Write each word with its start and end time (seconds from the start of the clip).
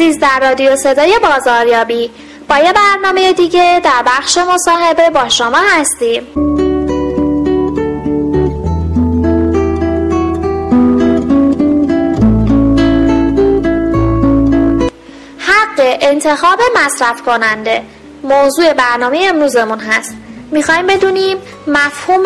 عزیز 0.00 0.18
در 0.18 0.40
رادیو 0.40 0.76
صدای 0.76 1.18
بازاریابی 1.22 2.10
با 2.48 2.58
یه 2.58 2.72
برنامه 2.72 3.32
دیگه 3.32 3.80
در 3.84 4.02
بخش 4.06 4.38
مصاحبه 4.38 5.10
با 5.10 5.28
شما 5.28 5.58
هستیم. 5.78 6.26
حق 15.38 15.98
انتخاب 16.00 16.60
مصرف 16.76 17.22
کننده 17.22 17.82
موضوع 18.22 18.72
برنامه 18.72 19.26
امروزمون 19.28 19.78
هست. 19.80 20.16
می‌خوایم 20.50 20.86
بدونیم 20.86 21.36
مفهوم 21.66 22.24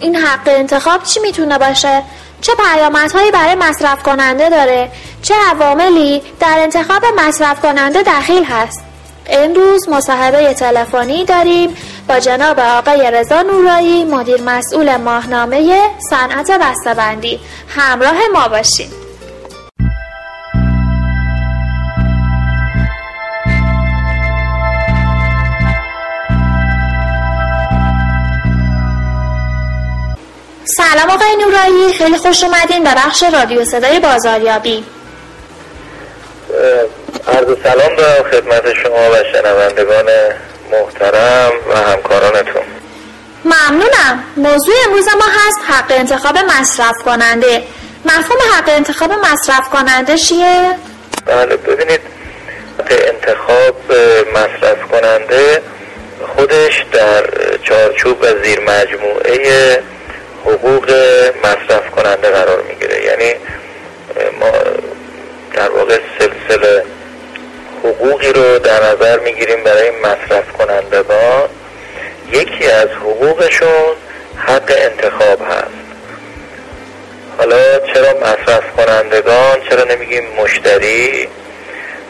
این 0.00 0.16
حق 0.16 0.48
انتخاب 0.48 1.02
چی 1.02 1.20
می‌تونه 1.20 1.58
باشه؟ 1.58 2.02
چه 2.40 2.52
پیامدهایی 2.54 3.30
برای 3.30 3.54
مصرف 3.54 4.02
کننده 4.02 4.50
داره؟ 4.50 4.90
چه 5.22 5.34
عواملی 5.50 6.22
در 6.40 6.56
انتخاب 6.58 7.02
مصرف 7.16 7.60
کننده 7.60 8.02
دخیل 8.02 8.44
هست؟ 8.44 8.84
امروز 9.26 9.88
مصاحبه 9.88 10.54
تلفنی 10.54 11.24
داریم 11.24 11.76
با 12.08 12.18
جناب 12.18 12.60
آقای 12.60 13.10
رضا 13.10 13.42
نورایی 13.42 14.04
مدیر 14.04 14.42
مسئول 14.42 14.96
ماهنامه 14.96 15.80
صنعت 16.10 16.50
بسته‌بندی. 16.50 17.40
همراه 17.68 18.16
ما 18.32 18.48
باشید 18.48 19.08
سلام 30.64 31.10
آقای 31.10 31.36
نورایی 31.36 31.92
خیلی 31.92 32.16
خوش 32.16 32.44
اومدین 32.44 32.84
به 32.84 32.90
بخش 32.94 33.22
رادیو 33.22 33.64
صدای 33.64 34.00
بازاریابی. 34.00 34.84
عرض 37.38 37.56
سلام 37.62 37.96
به 37.96 38.02
خدمت 38.30 38.74
شما 38.74 39.10
و 39.10 39.16
شنوندگان 39.32 40.06
محترم 40.72 41.52
و 41.70 41.76
همکارانتون. 41.76 42.62
ممنونم. 43.44 44.24
موضوع 44.36 44.74
امروز 44.86 45.08
ما 45.08 45.24
هست 45.24 45.58
حق 45.68 45.86
انتخاب 45.90 46.38
مصرف 46.38 47.02
کننده. 47.04 47.62
مفهوم 48.04 48.38
حق 48.52 48.68
انتخاب 48.68 49.12
مصرف 49.12 49.68
کننده 49.68 50.18
چیه؟ 50.18 50.76
بله 51.26 51.56
ببینید 51.56 52.00
حق 52.78 52.92
انتخاب 53.08 53.76
مصرف 54.34 54.78
کننده 54.90 55.62
خودش 56.36 56.84
در 56.92 57.24
چارچوب 57.62 58.22
و 58.22 58.26
زیر 58.44 58.60
مجموعه 58.60 59.82
حقوق 60.44 60.90
مصرف 61.44 61.90
کننده 61.90 62.28
قرار 62.28 62.62
می‌گیره. 62.62 63.04
یعنی 63.04 63.34
ما 64.40 64.50
در 65.54 65.70
واقع 65.70 65.98
سلسله 66.18 66.84
حقوقی 67.84 68.32
رو 68.32 68.58
در 68.58 68.82
نظر 68.84 69.18
می‌گیریم 69.18 69.64
برای 69.64 69.90
مصرف 69.90 70.52
کنندگان. 70.52 71.48
یکی 72.32 72.66
از 72.66 72.88
حقوقشون 72.88 73.96
حق 74.36 74.72
انتخاب 74.76 75.42
هست. 75.42 75.88
حالا 77.38 77.78
چرا 77.94 78.14
مصرف 78.20 78.64
کنندگان 78.76 79.56
چرا 79.70 79.84
نمیگیم 79.84 80.24
مشتری؟ 80.42 81.28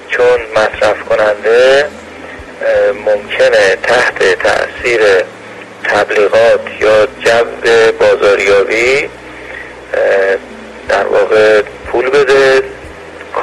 چون 0.09 0.41
مصرف 0.55 1.03
کننده 1.09 1.85
ممکنه 3.05 3.77
تحت 3.83 4.19
تاثیر 4.43 5.01
تبلیغات 5.85 6.61
یا 6.81 7.07
جو 7.25 7.45
بازاریابی 8.01 9.09
در 10.89 11.07
واقع 11.07 11.63
پول 11.63 12.11
بده 12.11 12.63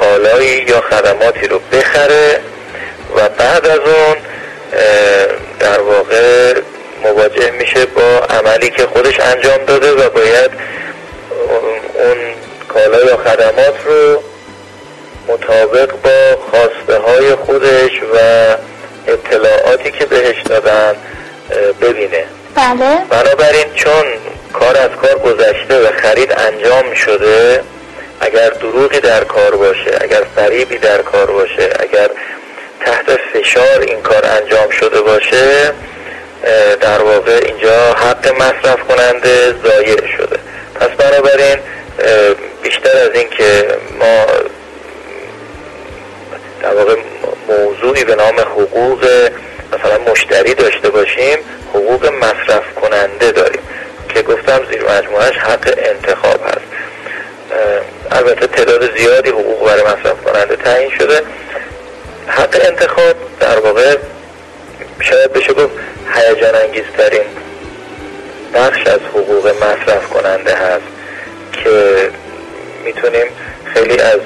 کالایی 0.00 0.64
یا 0.68 0.80
خدماتی 0.80 1.46
رو 1.46 1.58
بخره 1.72 2.40
و 3.16 3.28
بعد 3.28 3.66
از 3.66 3.78
اون 3.78 4.16
در 5.58 5.80
واقع 5.80 6.54
مواجه 7.02 7.50
میشه 7.50 7.86
با 7.86 8.18
عملی 8.30 8.70
که 8.70 8.86
خودش 8.86 9.20
انجام 9.20 9.64
داده 9.66 9.92
و 9.92 10.10
باید 10.10 10.50
اون 11.98 12.16
کالا 12.68 12.98
یا 13.04 13.16
خدمات 13.16 13.74
رو 13.84 14.22
مطابق 15.28 15.90
با 16.02 16.38
خواسته 16.50 16.98
های 16.98 17.34
خودش 17.34 18.02
و 18.14 18.18
اطلاعاتی 19.06 19.90
که 19.90 20.06
بهش 20.06 20.42
دادن 20.42 20.94
ببینه. 21.80 22.24
بله. 22.54 22.98
بنابراین 23.10 23.74
چون 23.74 24.04
کار 24.52 24.76
از 24.78 24.90
کار 25.02 25.18
گذشته 25.18 25.88
و 25.88 25.92
خرید 26.02 26.32
انجام 26.32 26.94
شده 26.94 27.62
اگر 28.20 28.50
دروغی 28.50 29.00
در 29.00 29.24
کار 29.24 29.56
باشه 29.56 29.98
اگر 30.00 30.22
فریبی 30.36 30.78
در 30.78 31.02
کار 31.02 31.26
باشه 31.26 31.70
اگر 31.80 32.10
تحت 32.80 33.18
فشار 33.32 33.80
این 33.80 34.02
کار 34.02 34.26
انجام 34.26 34.70
شده 34.70 35.00
باشه 35.00 35.72
در 36.80 37.02
واقع 37.02 37.40
اینجا 37.44 37.92
حق 37.92 38.28
مصرف 38.34 38.80
کننده 38.88 39.54
ضایع 39.62 40.06
شده. 40.16 40.38
پس 40.74 40.88
بنابراین 40.88 41.58
بیشتر 42.62 42.98
از 42.98 43.10
این 43.14 43.28
که 43.30 43.68
ما 43.98 44.26
در 46.62 46.74
واقع 46.74 46.94
موضوعی 47.48 48.04
به 48.04 48.14
نام 48.14 48.40
حقوق 48.40 49.30
مثلا 49.72 50.12
مشتری 50.12 50.54
داشته 50.54 50.88
باشیم 50.90 51.38
حقوق 51.74 52.06
مصرف 52.06 52.74
کننده 52.74 53.32
داریم. 53.32 53.62
که 54.08 54.22
گفتم 54.22 54.60
زیر 54.70 54.82
مجموعش 54.82 55.36
حق 55.36 55.74
انتخاب 55.78 56.40
هست. 56.46 56.66
البته 58.10 58.46
تعداد 58.46 58.96
زیادی 58.96 59.30
حقوق 59.30 59.66
برای 59.66 59.82
مصرف 59.82 60.22
کننده 60.24 60.56
تعیین 60.56 60.90
شده. 60.90 61.22
حق 62.26 62.56
انتخاب 62.68 63.14
در 63.40 63.58
واقع 63.58 63.96
شاید 65.00 65.32
بشه 65.32 65.52
گفت 65.52 65.74
هیجان 66.14 66.54
انگیزترین 66.54 67.26
بخش 68.54 68.86
از 68.86 69.00
حقوق 69.00 69.48
مصرف 69.48 70.08
کننده 70.08 70.54
هست 70.54 70.86
که 71.52 72.10
می‌تونیم 72.84 73.26
خیلی 73.74 74.00
از 74.00 74.20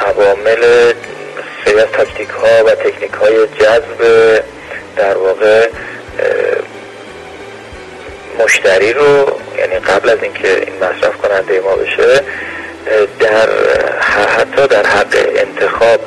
عوامل 0.00 0.92
خیلی 1.64 1.80
از 1.80 1.88
تاکتیک 1.92 2.28
ها 2.28 2.64
و 2.64 2.70
تکنیک 2.70 3.12
های 3.12 3.46
جذب 3.46 4.42
در 4.96 5.18
واقع 5.18 5.68
مشتری 8.38 8.92
رو 8.92 9.38
یعنی 9.58 9.78
قبل 9.78 10.08
از 10.08 10.18
اینکه 10.22 10.48
این 10.48 10.76
مصرف 10.76 11.16
کننده 11.16 11.60
ما 11.60 11.76
بشه 11.76 12.20
در 13.18 13.48
حتی 14.00 14.66
در 14.66 14.86
حق 14.86 15.16
انتخاب 15.36 16.00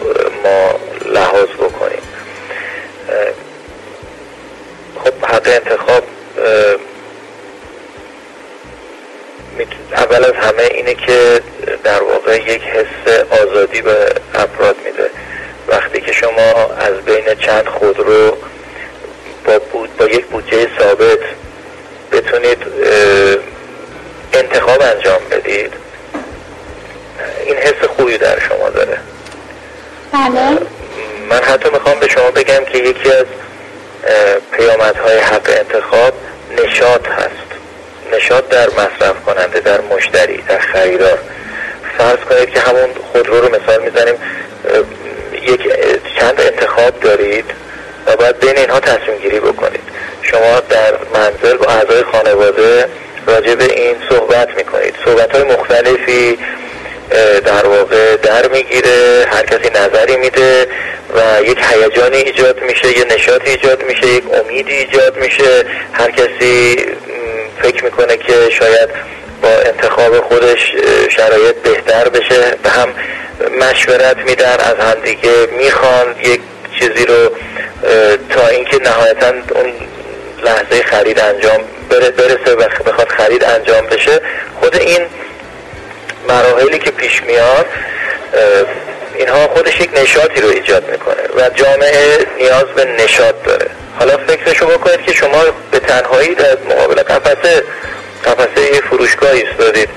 ما 0.44 0.80
لحاظ 1.06 1.48
بکنیم. 1.48 2.02
خب 5.04 5.26
حق 5.26 5.48
انتخاب 5.48 6.04
اول 9.96 10.26
از 10.26 10.34
همه 10.34 10.64
اینه 10.72 10.94
که 10.94 11.42
در 11.84 12.04
واقع 12.04 12.38
یک 12.38 12.62
حس 12.64 13.24
آزادی 13.32 13.82
به 13.82 14.16
افراد 14.36 14.76
میده. 14.86 15.10
وقتی 15.68 16.02
که 16.02 16.12
شما 16.12 16.74
از 16.80 16.94
بین 17.06 17.36
چند 17.36 17.66
خودرو 17.66 18.38
با, 19.46 19.60
بود 19.60 19.98
با 19.98 20.06
یک 20.06 20.26
بودجه 20.26 20.68
ثابت 20.80 21.20
بتونید 22.12 22.58
انتخاب 24.34 24.82
انجام 24.82 25.22
بدید 25.32 25.74
این 27.46 27.56
حس 27.56 27.88
خوبی 27.98 28.18
در 28.18 28.40
شما 28.40 28.70
داره 28.70 28.98
بله 30.14 30.58
من 31.30 31.44
حتی 31.44 31.70
می‌خوام 31.70 32.00
به 32.00 32.08
شما 32.08 32.32
بگم 32.44 32.66
که 32.66 32.78
یکی 32.78 33.12
از 33.12 33.26
پیامدهای 34.52 35.18
حق 35.18 35.50
انتخاب 35.60 36.14
نشاط 36.64 37.08
هست. 37.08 37.50
نشاط 38.14 38.50
در 38.50 38.68
مصرف 38.70 39.16
کننده 39.26 39.60
در 39.60 39.82
مشتری 39.82 40.38
در 40.38 40.60
خریدار. 40.60 41.18
فرض 41.98 42.18
کنید 42.30 42.50
که 42.50 42.60
همون 42.60 42.90
خودرو 43.12 43.42
رو 43.42 43.48
مثال 43.56 43.82
می‌زنیم 43.84 44.16
یک 45.34 45.62
چند 46.20 46.42
انتخاب 46.42 47.00
دارید 47.00 47.46
و 48.06 48.16
باید 48.16 48.40
بین 48.40 48.58
اینها 48.58 48.80
تصمیم 48.80 49.18
گیری 49.18 49.40
بکنید. 49.40 49.84
شما 50.22 50.60
در 50.70 50.94
منزل 51.14 51.58
با 51.58 51.66
اعضای 51.66 52.04
خانواده 52.04 52.88
راجع 53.28 53.56
به 53.56 53.64
این 53.64 53.96
صحبت 54.10 54.58
می‌کنید. 54.58 54.96
صحبت 55.06 55.36
های 55.36 55.44
مختلفی 55.44 56.38
در 57.46 57.66
واقع 57.66 58.16
در 58.16 58.48
می‌گیره 58.48 59.26
هر 59.32 59.46
کسی 59.46 59.70
نظری 59.70 60.18
میده. 60.18 60.68
و 61.14 61.44
یک 61.44 61.58
هیجانی 61.72 62.18
ایجاد 62.18 62.62
میشه 62.62 62.98
یه 62.98 63.06
نشاطی 63.06 63.50
ایجاد 63.52 63.84
میشه 63.84 64.08
یک 64.08 64.24
امیدی 64.34 64.74
ایجاد 64.74 65.18
میشه. 65.18 65.66
هر 65.94 66.12
کسی 66.12 66.86
فکر 67.62 67.84
می‌کنه 67.84 68.18
که 68.18 68.50
شاید 68.50 68.90
با 69.42 69.50
انتخاب 69.50 70.20
خودش 70.20 70.74
شرایط 71.10 71.56
بهتر 71.56 72.10
بشه. 72.10 72.58
به 72.64 72.70
هم 72.70 72.94
مشورت 73.60 74.18
میدن 74.18 74.58
از 74.60 74.76
همدیگه 74.86 75.48
می‌خوان 75.58 76.16
یک 76.24 76.42
چیزی 76.80 77.06
رو 77.06 77.32
تا 78.30 78.48
اینکه 78.48 78.80
نهایتا 78.80 79.28
اون 79.28 79.74
لحظه 80.44 80.84
خرید 80.84 81.20
انجام 81.20 81.60
برسه 81.90 82.56
و 82.56 82.64
بخواد 82.86 83.08
خرید 83.10 83.44
انجام 83.44 83.88
بشه. 83.88 84.22
خود 84.60 84.76
این 84.76 85.02
مراحلی 86.28 86.80
که 86.80 86.92
پیش 86.92 87.24
میاد 87.24 87.66
اینها 89.16 89.48
خودش 89.48 89.80
یک 89.80 89.90
نشاطی 90.02 90.42
رو 90.42 90.50
ایجاد 90.50 90.92
می‌کنه 90.92 91.24
و 91.38 91.50
جامعه 91.50 92.28
نیاز 92.38 92.64
به 92.64 92.86
نشاط 92.86 93.36
داره. 93.46 93.70
حالا 94.00 94.18
فکرشو 94.18 94.68
بکنید 94.68 95.02
که 95.06 95.14
شما 95.14 95.44
به 95.72 95.80
تنهایی 95.80 96.36
در 96.36 96.58
مقابل 96.70 97.04
قفسه 97.04 97.64
قفسه 98.26 98.82
فروشگاه 98.90 99.32
ایستادید 99.32 99.90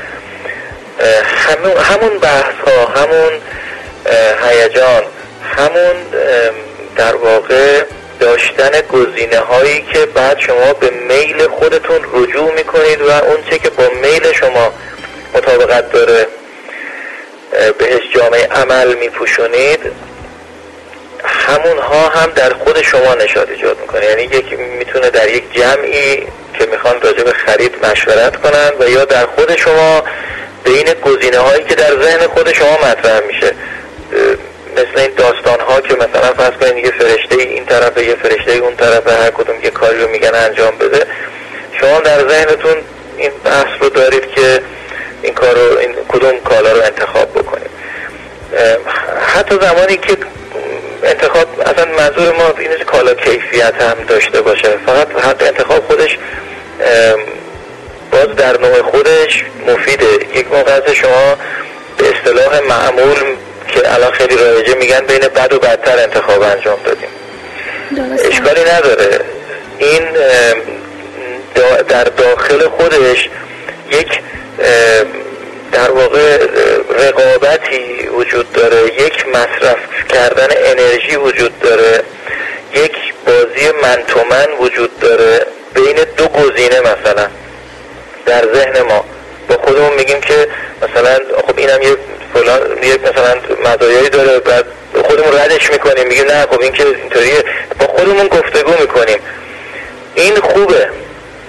همون 1.24 1.76
همون 1.76 2.18
بحث 2.18 2.54
ها 2.66 2.86
همون 2.86 3.32
هیجان 4.42 5.02
همون 5.56 5.96
در 6.96 7.16
واقع 7.16 7.82
داشتن 8.20 8.70
گزینه 8.92 9.38
هایی 9.38 9.84
که 9.92 10.06
بعد 10.06 10.38
شما 10.38 10.72
به 10.72 10.90
میل 10.90 11.48
خودتون 11.48 12.00
رجوع 12.12 12.52
می‌کنید 12.54 13.00
و 13.00 13.10
اون 13.10 13.36
چه 13.50 13.58
که 13.58 13.70
با 13.70 13.88
میل 14.02 14.32
شما 14.32 14.72
مطابقت 15.34 15.92
داره. 15.92 16.26
بهش 17.78 18.02
جامعه 18.14 18.46
عمل 18.46 18.94
میپوشونید 18.94 19.80
همون 21.24 21.78
ها 21.78 22.08
هم 22.08 22.30
در 22.30 22.52
خود 22.52 22.82
شما 22.82 23.14
نشاد 23.14 23.50
ایجاد 23.50 23.80
می‌کنه. 23.80 24.04
یعنی 24.04 24.22
یکی 24.22 24.56
می‌تونه 24.56 25.10
در 25.10 25.28
یک 25.28 25.52
جمعی 25.52 26.16
که 26.58 26.66
می‌خوان 26.70 27.00
راجع 27.00 27.22
به 27.22 27.32
خرید 27.32 27.86
مشورت 27.86 28.36
کنن 28.36 28.70
و 28.80 28.88
یا 28.90 29.04
در 29.04 29.26
خود 29.26 29.56
شما 29.56 30.04
بین 30.64 30.92
گزینه 31.04 31.38
هایی 31.38 31.64
که 31.64 31.74
در 31.74 32.02
ذهن 32.02 32.26
خود 32.26 32.52
شما 32.52 32.78
مطرح 32.78 33.20
میشه. 33.20 33.52
مثل 34.72 35.00
این 35.00 35.10
داستان 35.16 35.60
ها 35.60 35.80
که 35.80 35.94
مثلا 35.94 36.34
فرض 36.34 36.52
کنید 36.60 36.84
یه 36.84 36.90
فرشته 36.90 37.36
این 37.36 37.66
طرف 37.66 37.98
یه 37.98 38.14
فرشته 38.14 38.52
اون 38.52 38.76
طرف 38.76 39.08
هر 39.08 39.30
کدوم 39.30 39.56
یه 39.62 39.70
کاری 39.70 40.02
رو 40.02 40.08
میگن 40.08 40.34
انجام 40.34 40.78
بده. 40.78 41.06
شما 41.80 42.00
در 42.00 42.28
ذهنتون 42.28 42.76
این 43.16 43.30
بحث 43.44 43.80
رو 43.80 43.88
دارید 43.88 44.30
که 44.34 44.60
این 45.22 45.34
کار 45.34 45.54
رو 45.54 45.78
این 45.78 45.94
کدوم 46.08 46.40
کالا 46.40 46.72
رو 46.72 46.82
انتخاب 46.82 47.30
بکنید 47.30 47.70
حتی 49.26 49.58
زمانی 49.62 49.96
که 49.96 50.16
انتخاب 51.02 51.60
اصلا 51.60 51.84
منظور 51.84 52.36
ما 52.36 52.54
این 52.58 52.84
کالا 52.86 53.14
کیفیت 53.14 53.74
هم 53.82 54.04
داشته 54.08 54.40
باشه. 54.40 54.68
فقط 54.86 55.08
حق 55.24 55.42
انتخاب 55.42 55.86
خودش 55.86 56.18
باز 58.10 58.36
در 58.36 58.60
نوع 58.60 58.82
خودش 58.82 59.44
مفیده. 59.66 60.06
یک 60.34 60.52
موقع 60.52 60.92
شما 60.92 61.36
به 61.98 62.04
اصطلاح 62.16 62.60
معمول 62.60 63.16
که 63.68 63.94
الان 63.94 64.10
خیلی 64.10 64.36
رایجه 64.36 64.74
میگن 64.74 65.00
بین 65.00 65.20
بد 65.20 65.52
و 65.52 65.58
بدتر 65.58 65.98
انتخاب 65.98 66.42
انجام 66.42 66.78
دادیم. 66.84 67.08
اشکالی 68.30 68.60
نداره. 68.60 69.20
این 69.78 70.02
در 71.88 72.04
داخل 72.04 72.68
خودش 72.68 73.28
یک 73.90 74.20
در 75.72 75.90
واقع 75.90 76.38
رقابتی 76.98 78.08
وجود 78.08 78.52
داره 78.52 78.84
یک 78.86 79.28
مصرف 79.28 79.78
کردن 80.08 80.48
انرژی 80.64 81.16
وجود 81.16 81.60
داره 81.60 82.02
یک 82.74 82.96
بازی 83.26 83.70
من 84.30 84.48
وجود 84.60 85.00
داره 85.00 85.46
بین 85.74 85.96
دو 86.16 86.28
گزینه 86.28 86.80
مثلا 86.80 87.28
در 88.26 88.44
ذهن 88.54 88.82
ما. 88.82 89.04
با 89.48 89.54
خودمون 89.54 89.94
میگیم 89.94 90.20
که 90.20 90.48
مثلا 90.82 91.18
خب 91.46 91.58
اینم 91.58 91.82
یه 91.82 91.96
فلان 92.34 92.60
یه 92.82 92.98
مثلا 92.98 93.34
مزایایی 93.64 94.08
داره 94.08 94.38
بعد 94.38 94.64
خودمون 95.04 95.38
ردش 95.38 95.70
می‌کنیم 95.70 96.08
میگیم 96.08 96.26
نه 96.26 96.46
خب 96.46 96.60
این 96.60 96.72
که 96.72 96.86
اینطوریه. 96.86 97.44
با 97.78 97.86
خودمون 97.86 98.26
گفتگو 98.26 98.72
می‌کنیم. 98.80 99.18
این 100.14 100.36
خوبه. 100.36 100.88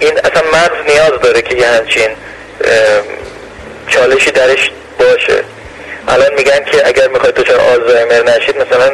این 0.00 0.18
اصلا 0.18 0.42
مغز 0.52 0.90
نیاز 0.92 1.20
داره 1.20 1.42
که 1.42 1.56
یه 1.56 1.66
همچین 1.66 2.08
چالشی 3.88 4.30
درش 4.30 4.70
باشه. 4.98 5.44
الان 6.08 6.34
میگن 6.36 6.64
که 6.64 6.88
اگر 6.88 7.08
می‌خواید 7.08 7.34
دچار 7.34 7.60
آلزایمر 7.60 8.22
نشید 8.22 8.56
مثلا 8.56 8.90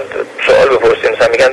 سوال 0.46 0.68
بپرسید 0.68 1.16
مثلا 1.16 1.28
میگن 1.28 1.50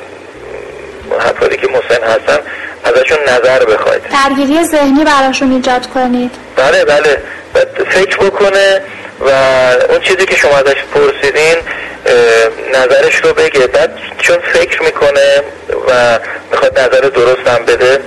افرادی 1.19 1.57
که 1.57 1.67
مسن 1.67 2.03
هستن 2.03 2.39
ازشون 2.83 3.17
نظر 3.27 3.65
بخواید. 3.65 4.01
درگیری 4.03 4.63
ذهنی 4.65 5.03
براشون 5.03 5.51
ایجاد 5.51 5.87
کنید. 5.87 6.31
بله 6.55 6.85
بله. 6.85 7.17
فکر 7.89 8.17
بکنه 8.17 8.81
و 9.19 9.29
اون 9.89 9.99
چیزی 9.99 10.25
که 10.25 10.35
شما 10.35 10.57
ازش 10.57 10.75
پرسیدین 10.93 11.55
نظرش 12.73 13.15
رو 13.15 13.33
بگه. 13.33 13.67
بعد 13.67 13.97
چون 14.17 14.37
فکر 14.53 14.83
می‌کنه 14.83 15.43
و 15.87 16.19
می‌خواد 16.51 16.79
نظر 16.79 17.01
درست 17.01 17.47
هم 17.47 17.65
بده 17.65 17.99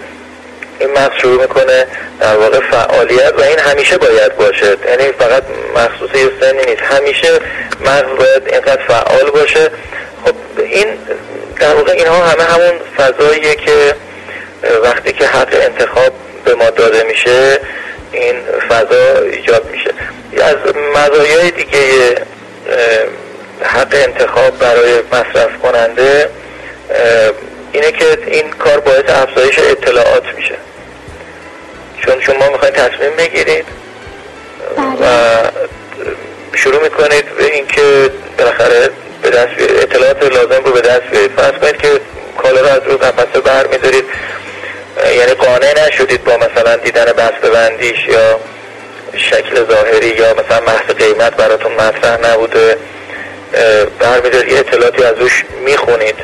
این 0.81 0.91
مغز 0.91 1.21
شروع 1.23 1.41
می‌کنه 1.43 1.87
در 2.21 2.37
واقع 2.37 2.61
فعالیت 2.71 3.33
و 3.39 3.43
این 3.43 3.59
همیشه 3.59 3.99
باید 3.99 4.37
باشه. 4.37 4.77
یعنی 4.89 5.13
فقط 5.19 5.43
مخصوص 5.77 6.15
یه 6.15 6.31
سنی 6.41 6.65
نیست. 6.67 6.83
همیشه 6.83 7.29
مغز 7.81 8.19
باید 8.19 8.43
اینقدر 8.47 8.83
فعال 8.89 9.31
باشه. 9.31 9.71
خب 10.25 10.35
این 10.59 10.87
در 11.61 11.75
واقع 11.75 11.93
اینها 11.93 12.25
همه 12.25 12.45
همون 12.45 12.81
فضاییه 12.97 13.55
که 13.55 13.95
وقتی 14.83 15.13
که 15.13 15.27
حق 15.27 15.49
انتخاب 15.53 16.13
به 16.45 16.55
ما 16.55 16.71
داده 16.71 17.03
میشه 17.03 17.59
این 18.13 18.35
فضا 18.69 19.19
ایجاد 19.33 19.65
میشه. 19.71 19.91
از 20.43 20.57
مزایای 20.95 21.51
دیگه 21.51 22.15
حق 23.63 23.95
انتخاب 23.95 24.59
برای 24.59 25.03
مصرف 25.13 25.51
کننده 25.63 26.29
اینه 27.75 27.93
که 27.93 28.19
این 28.27 28.51
کار 28.51 28.81
باعث 28.81 29.05
افزایش 29.09 29.59
اطلاعات 29.59 30.25
میشه. 30.37 30.55
چون 32.01 32.21
شما 32.21 32.49
می‌خواید 32.49 32.75
تصمیم 32.75 33.11
بگیرید 33.19 33.65
و 35.01 35.07
شروع 36.55 36.83
می‌کنید 36.83 37.25
به 37.37 37.55
اینکه 37.55 38.11
بالاخره 38.39 38.91
به 39.23 39.31
دست 39.31 39.53
اطلاعات 39.59 40.23
لازم 40.23 40.65
رو 40.65 40.73
به 40.73 40.81
دست 40.81 41.03
بیارید. 41.11 41.31
فرض 41.31 41.53
کنید 41.53 41.77
که 41.77 42.01
کالا 42.39 42.61
رو 42.61 42.67
از 42.67 42.81
رو 42.87 42.97
قفسه 42.97 43.41
بر 43.41 43.67
میدارید 43.67 44.05
یعنی 45.19 45.33
قانع 45.33 45.87
نشدید 45.87 46.25
با 46.25 46.37
مثلا 46.37 46.77
دیدن 46.77 47.05
بسته 47.05 47.51
بندیش 47.51 48.09
یا 48.09 48.41
شکل 49.17 49.65
ظاهری 49.71 50.09
یا 50.09 50.35
مثلا 50.35 50.61
محض 50.61 50.97
قیمت 50.99 51.37
براتون 51.37 51.73
مطرح 51.73 52.31
نبوده. 52.33 52.79
برمیدارید 53.99 54.53
یه 54.53 54.59
اطلاعاتی 54.59 55.05
از 55.05 55.19
روش 55.19 55.45
می‌خونید. 55.65 56.17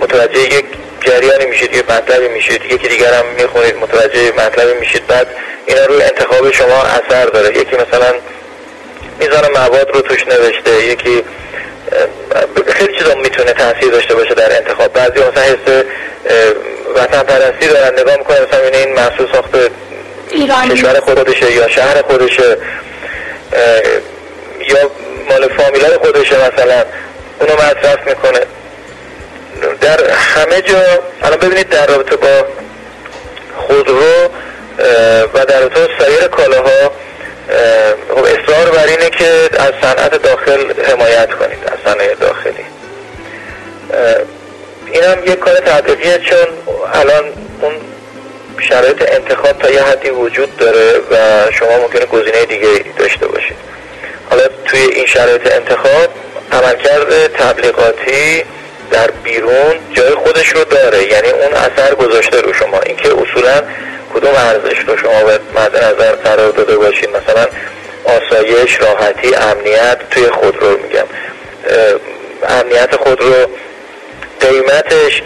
متوجه 0.00 0.40
یک 0.40 0.64
جریانی 1.00 1.46
میشید 1.46 1.74
یه 1.74 1.82
مطلبی 1.82 2.28
میشید 2.28 2.64
یکی 2.64 2.88
دیگر 2.88 3.14
هم 3.14 3.24
می‌خونید 3.26 3.76
متوجه 3.76 4.32
مطلبی 4.32 4.80
میشید 4.80 5.06
بعد 5.06 5.26
اینا 5.66 5.84
روی 5.84 6.02
انتخاب 6.02 6.50
شما 6.50 6.82
اثر 6.82 7.24
داره. 7.24 7.58
یکی 7.58 7.76
مثلا 7.76 8.14
میزان 9.20 9.50
مواد 9.52 9.90
رو 9.94 10.00
توش 10.00 10.26
نوشته 10.26 10.86
یکی 10.86 11.22
خیلی 12.66 12.98
چیزا 12.98 13.14
می‌تونه 13.14 13.52
تاثیر 13.52 13.90
داشته 13.90 14.14
باشه 14.14 14.34
در 14.34 14.56
انتخاب. 14.56 14.92
بعضی 14.92 15.20
مثلا 15.20 15.42
حس 15.42 15.84
وطن 16.96 17.22
پرستی 17.22 17.68
دارن 17.68 18.00
نگاه 18.00 18.16
می‌کنه 18.16 18.40
مثلا 18.40 18.78
این 18.78 18.94
محصول 18.94 19.32
ساخته 19.32 19.70
کشور 20.70 21.00
خودشه 21.00 21.52
یا 21.52 21.68
شهر 21.68 22.02
خودشه 22.02 22.56
یا 24.68 24.90
مال 25.28 25.48
فامیلای 25.48 25.96
خودشه 25.96 26.34
مثلا. 26.34 26.84
اونو 27.40 27.54
مصرف 27.54 28.06
می‌کنه. 28.06 28.40
در 29.80 30.10
همه 30.10 30.60
جا 30.60 30.82
الان 31.22 31.38
ببینید 31.38 31.68
در 31.68 31.86
رابطه 31.86 32.16
با 32.16 32.46
خودرو 33.56 34.28
و 35.34 35.44
در 35.44 35.60
رابطه 35.60 35.86
با 35.86 36.04
سایر 36.04 36.28
کالاها 36.28 36.90
خب 38.08 38.24
اصرار 38.24 38.70
بر 38.70 38.86
اینه 38.86 39.10
که 39.10 39.48
از 39.58 39.72
صنعت 39.82 40.22
داخل 40.22 40.82
حمایت 40.82 41.34
کنید 41.34 41.58
از 41.66 41.92
صنایع 41.92 42.14
داخلی. 42.14 42.64
این 44.92 45.04
هم 45.04 45.18
یک 45.26 45.38
کار 45.38 45.54
تحقیقیه 45.54 46.18
چون 46.18 46.46
الان 46.94 47.24
اون 47.60 47.72
شرایط 48.58 49.12
انتخاب 49.12 49.58
تا 49.58 49.70
یه 49.70 49.82
حدی 49.82 50.10
وجود 50.10 50.56
داره 50.56 50.98
و 51.10 51.16
شما 51.52 51.78
ممکنه 51.78 52.06
گزینه 52.06 52.44
دیگه 52.44 52.84
داشته 52.98 53.26
باشید. 53.26 53.56
حالا 54.30 54.42
توی 54.64 54.80
این 54.80 55.06
شرایط 55.06 55.52
انتخاب 55.52 56.08
عملکرد 56.52 57.26
تبلیغاتی 57.26 58.44
در 58.92 59.10
بیرون 59.10 59.74
جای 59.92 60.14
خودش 60.14 60.48
رو 60.48 60.64
داره. 60.64 61.02
یعنی 61.12 61.30
اون 61.30 61.52
اثر 61.52 61.94
گذاشته 61.94 62.40
رو 62.40 62.52
شما. 62.52 62.80
اینکه 62.80 63.08
اصولا 63.08 63.62
کدوم 64.14 64.34
ارزش 64.36 64.78
رو 64.86 64.96
شما 64.96 65.22
باید 65.22 65.40
مد 65.54 65.76
نظر 65.76 66.12
قرار 66.12 66.50
داده 66.50 66.76
باشید 66.76 67.08
مثلا 67.10 67.46
آسایش 68.04 68.80
راحتی 68.80 69.34
امنیت 69.34 69.98
توی 70.10 70.30
خودرو 70.30 70.76
میگم. 70.78 71.06
امنیت 72.48 72.96
خودرو 72.96 73.46
قیمتش 74.40 75.22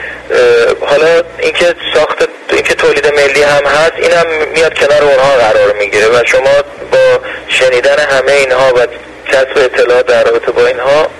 حالا 0.80 1.22
اینکه 1.38 1.74
ساخت 1.94 2.28
اینکه 2.52 2.74
تولید 2.74 3.14
ملی 3.14 3.42
هم 3.42 3.64
هست 3.66 3.92
این 3.96 4.12
هم 4.12 4.26
میاد 4.54 4.74
کنار 4.74 5.02
اونها 5.02 5.36
قرار 5.36 5.72
می‌گیره 5.72 6.08
و 6.08 6.22
شما 6.26 6.62
با 6.92 7.20
شنیدن 7.48 7.98
همه 7.98 8.32
اینها 8.32 8.72
و 8.74 8.86
کسب 9.32 9.56
اطلاعات 9.56 10.06
در 10.06 10.24
رابطه 10.24 10.52
با 10.52 10.66
اینها 10.66 11.10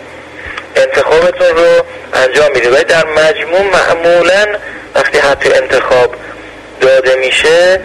انتخابتون 0.76 1.56
رو 1.56 1.84
انجام 2.14 2.52
میده 2.54 2.70
و 2.70 2.84
در 2.84 3.04
مجموع 3.06 3.62
معمولا 3.62 4.46
وقتی 4.94 5.18
حتی 5.18 5.52
انتخاب 5.52 6.14
داده 6.80 7.14
میشه 7.14 7.80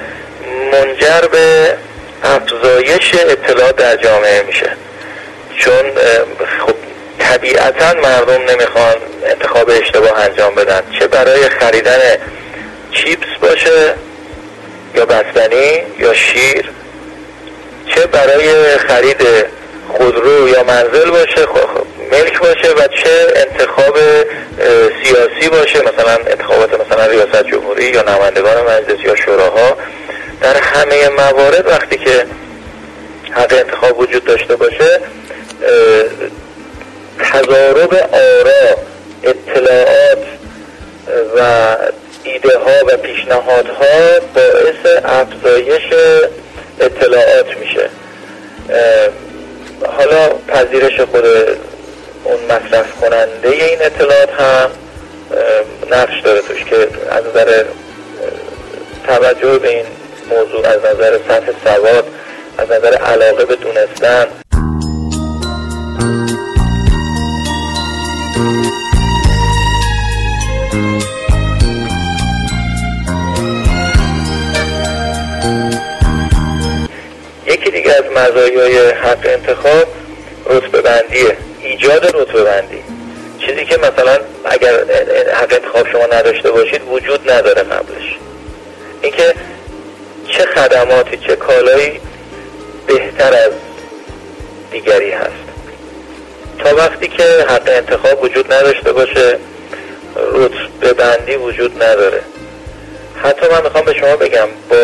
منجر 0.72 1.28
به 1.32 1.76
افزایش 2.24 3.12
اطلاعات 3.30 3.76
در 3.76 3.96
جامعه 3.96 4.44
میشه. 4.44 4.72
چون 5.58 5.92
خب 6.66 6.76
طبیعتا 7.20 7.94
مردم 7.94 8.52
نمی‌خوان 8.52 8.96
انتخاب 9.26 9.70
اشتباه 9.70 10.20
انجام 10.20 10.56
بدن. 10.56 10.82
چه 11.00 11.08
برای 11.08 11.50
خریدن 11.50 12.00
چیپس 12.92 13.38
باشه 13.42 13.94
یا 14.96 15.06
بستنی 15.06 15.82
یا 16.00 16.14
شیر. 16.14 16.70
چه 17.96 18.08
برای 18.08 18.78
خرید 18.78 19.28
خودرو 19.98 20.50
یا 20.50 20.64
منزل 20.64 21.10
باشه 21.12 21.46
ملک 22.12 22.39
باشه 22.39 22.72
و 22.72 22.88
چه 22.88 23.34
انتخاب 23.36 23.98
سیاسی 25.03 25.50
باشه 25.50 25.80
مثلا 25.80 26.18
انتخابات 26.27 26.86
مثلا 26.86 27.06
ریاست 27.06 27.44
جمهوری 27.44 27.86
یا 27.86 28.01
نمایندگان 28.01 28.63
مجلس 28.63 29.06
یا 29.06 29.15
شوراها 29.15 29.77
در 30.41 30.58
همه 30.58 31.10
موارد 31.10 31.68
وقتی 31.68 31.98
که 31.98 32.25
حق 33.32 33.53
انتخاب 33.53 34.00
وجود 34.00 34.25
داشته 34.25 34.56
باشه 34.56 35.00
تضارب 37.20 37.94
آرا 38.13 38.77
اطلاعات 39.24 40.24
و 41.38 41.75
ایده 42.24 42.58
ها 42.58 42.86
و 42.88 42.98
پیشنهادها 42.98 44.20
باعث 44.36 45.01
افزایش 45.06 45.94
اطلاعات 46.80 47.58
میشه. 47.60 47.89
حالا 49.98 50.30
پذیرش 50.48 51.01
خود 51.01 51.25
اون 52.24 52.40
مصرف 52.46 53.01
کننده 53.01 53.50
این 53.50 53.82
اطلاعات 53.82 54.30
هم 54.30 54.72
نقش 55.92 56.20
داره 56.20 56.42
توش 56.42 56.66
که 56.66 56.88
از 57.10 57.24
نظر 57.25 57.63
توجه 59.08 59.60
به 59.60 59.70
این 59.70 59.86
موضوع 60.30 60.68
از 60.68 60.80
نظر 60.80 61.18
سطح 61.28 61.51
سواد 61.63 62.08
از 62.58 62.72
نظر 62.72 62.94
علاقه 62.94 63.46
به 63.46 63.56
دونستن. 63.56 64.28
یکی 77.46 77.72
دیگه 77.72 77.92
از 77.92 78.04
مزایای 78.12 78.92
حق 78.92 79.25
انتخاب 79.25 79.88
رتبه 80.46 80.82
بندیه 80.82 81.38
ایجاد 81.82 82.16
رتبه 82.16 82.44
بندی. 82.44 82.84
چیزی 83.40 83.66
که 83.66 83.78
مثلا 83.78 84.18
اگر 84.46 84.74
حق 85.34 85.54
انتخاب 85.54 85.92
شما 85.92 86.06
نداشته 86.06 86.52
باشید 86.52 86.82
وجود 86.92 87.32
نداره 87.32 87.64
قبلش. 87.64 88.16
اینکه 89.02 89.34
چه 90.28 90.46
خدماتی 90.46 91.18
چه 91.18 91.36
کالایی 91.36 92.00
بهتر 92.88 93.34
از 93.34 93.52
دیگری 94.72 95.12
هست. 95.12 95.32
تا 96.60 96.76
وقتی 96.76 97.08
که 97.08 97.24
حق 97.24 97.68
انتخاب 97.68 98.24
وجود 98.24 98.54
نداشته 98.54 98.92
باشه 98.92 99.38
رتبه 100.34 100.94
بندی 100.94 101.36
وجود 101.36 101.84
نداره. 101.84 102.22
حتی 103.24 103.48
من 103.52 103.64
می‌خوام 103.64 103.86
به 103.86 103.94
شما 103.94 104.16
بگم 104.16 104.48
با 104.70 104.76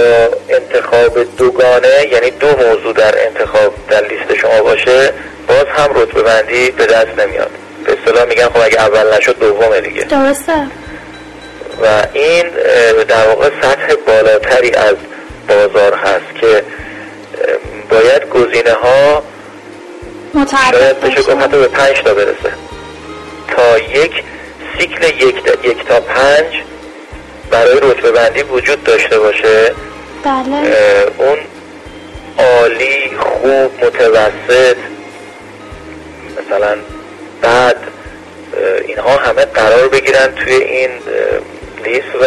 انتخاب 0.50 1.38
دوگانه 1.38 2.08
یعنی 2.12 2.32
دو 2.32 2.48
موضوع 2.48 2.94
در 2.94 3.28
انتخاب 3.28 3.74
در 3.90 4.08
لیست 4.08 4.42
شما 4.42 4.62
باشه 4.62 5.14
باز 5.48 5.66
هم 5.78 5.90
رتبه 5.96 6.22
بندی 6.22 6.72
به 6.72 6.86
دست 6.86 7.20
نمیاد. 7.20 7.52
به 7.86 7.94
اصطلاح 7.94 8.26
میگن 8.26 8.46
خب 8.46 8.62
اگه 8.64 8.82
اول 8.82 9.18
نشد 9.18 9.40
دومه 9.40 9.82
دیگه. 9.82 10.04
درسته. 10.04 10.54
و 11.82 12.08
این 12.14 12.46
در 13.08 13.28
واقع 13.28 13.50
سطح 13.62 13.96
بالاتری 14.08 14.72
از 14.72 14.96
بازار 15.48 15.94
هست 15.94 16.42
که 16.42 16.64
باید 17.90 18.30
گزینه 18.30 18.74
ها 18.74 19.24
شاید 20.72 21.00
بشه. 21.00 21.22
گفت 21.22 21.42
حتی 21.42 21.58
به 21.58 21.68
پنج 21.68 22.02
تا 22.02 22.14
برسه. 22.14 22.52
تا 23.48 23.78
یک 23.78 24.24
سیکل 24.80 25.04
یک, 25.06 25.36
یک 25.64 25.88
تا 25.88 26.00
پنج 26.00 26.46
برای 27.52 27.80
رتبه 27.82 28.12
بندی 28.12 28.44
وجود 28.44 28.84
داشته 28.84 29.20
باشه. 29.20 29.74
بله. 30.24 30.76
اون 31.18 31.38
عالی 32.38 33.18
خوب 33.20 33.86
متوسط 33.86 34.78
مثلا 36.48 36.78
بعد 37.42 37.78
اینها 38.86 39.18
همه 39.18 39.46
قرار 39.46 39.88
بگیرن 39.88 40.36
توی 40.36 40.54
این 40.54 40.90
لیست 41.86 42.16
و 42.22 42.26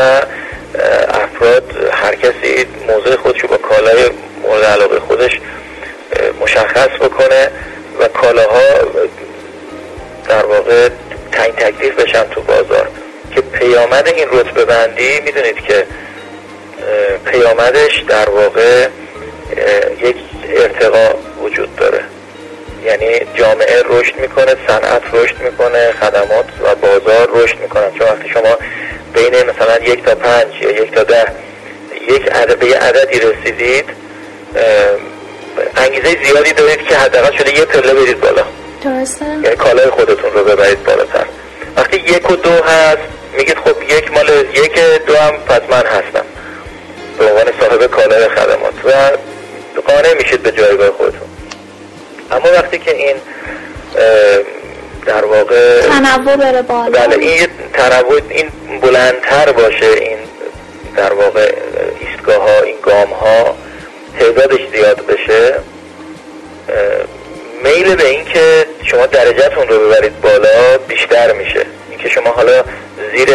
افراد 1.09 1.91
هر 1.93 2.15
کسی 2.15 2.67
موضوع 2.89 3.17
خودشو 3.17 3.47
با 3.47 3.57
کالای 3.57 4.11
مورد 4.43 4.65
علاقه 4.65 5.01
خودش 5.01 5.41
مشخص 6.41 6.89
بکنه 6.89 7.51
و 8.01 8.09
کالاها 8.09 8.61
در 10.29 10.47
واقع 10.47 10.89
تعیین 11.33 11.55
تکلیف 11.55 11.95
بشن 11.95 12.25
تو 12.25 12.43
بازار. 12.43 12.89
که 13.35 13.41
پیامد 13.41 14.09
این 14.09 14.29
رتبه 14.33 14.65
بندی 14.65 15.21
می‌دونید 15.21 15.61
که 15.61 15.87
پیامدش 17.27 18.05
در 18.09 18.31
واقع 18.31 18.89
یک 20.03 20.17
ارتقا 20.57 21.15
وجود 21.43 21.77
داره. 21.77 22.05
یعنی 22.85 23.21
جامعه 23.35 23.83
رشد 23.89 24.17
می‌کنه 24.17 24.57
صنعت 24.69 25.03
رشد 25.13 25.41
می‌کنه 25.41 25.93
خدمات 26.01 26.47
و 26.63 26.75
بازار 26.75 27.29
رشد 27.35 27.61
می‌کنه. 27.61 27.91
چون 27.99 28.07
وقتی 28.09 28.29
شما 28.29 28.57
بین 29.15 29.35
مثلا 29.35 29.77
یک 29.85 30.05
تا 30.05 30.15
پنج 30.15 30.47
یا 30.61 30.71
یک 30.71 30.95
تا 30.95 31.03
ده 31.03 31.27
یک 32.09 32.29
عدد 32.33 32.59
به 32.59 32.79
عددی 32.79 33.21
رسیدید 33.21 33.85
انگیزه 35.77 36.25
زیادی 36.25 36.53
دارید 36.53 36.87
که 36.89 36.97
حداقل 36.97 37.37
شده 37.37 37.59
یه 37.59 37.65
پله 37.65 37.95
برید 37.95 38.21
بالا. 38.21 38.45
درسته. 38.85 39.25
یعنی 39.25 39.57
کالای 39.57 39.91
خودتون 39.91 40.33
رو 40.33 40.45
ببرید 40.45 40.85
بالاتر. 40.85 41.25
وقتی 41.77 41.97
یک 41.97 42.31
و 42.31 42.37
دو 42.37 42.51
هست 42.51 42.99
میگید 43.37 43.57
خب 43.59 43.83
یک 43.83 44.13
مال 44.13 44.29
یک 44.55 44.75
دو 45.07 45.17
هم 45.17 45.33
پس 45.37 45.61
من 45.71 45.87
هستم. 45.87 46.25
به 47.19 47.25
عنوان 47.25 47.47
صاحب 47.61 47.87
کالای 47.87 48.29
خدمات. 48.29 48.75
و 48.85 48.91
قانع 49.81 50.15
میشید 50.15 50.43
به 50.43 50.53
جایگاه 50.53 50.91
خودتون. 50.91 51.30
اما 52.31 52.53
وقتی 52.53 52.79
که 52.79 52.97
این 52.97 53.17
در 55.07 55.25
واقع 55.25 55.81
تنوع 55.81 56.37
بره 56.37 56.63
بالا. 56.63 56.91
بله 56.91 57.17
این 57.17 57.47
تنوع 57.73 58.21
این 58.29 58.51
بلندتر 58.81 59.53
باشه 59.53 59.87
این 59.87 60.19
در 60.97 61.13
واقع 61.13 61.53
ایستگاه 62.01 62.37
ها 62.37 62.61
این 62.63 62.77
گام 62.83 63.09
ها 63.09 63.57
تعدادش 64.19 64.61
زیاد 64.73 65.07
بشه. 65.07 65.55
میل 67.65 67.95
به 67.95 68.09
این 68.09 68.25
که 68.25 68.67
شما 68.85 69.07
درجهتون 69.07 69.69
رو 69.69 69.79
ببرید 69.79 70.21
بالا 70.21 70.79
بیشتر 70.89 71.33
میشه. 71.33 71.67
اینکه 71.91 72.09
شما 72.09 72.31
حالا 72.31 72.65
زیر 73.17 73.29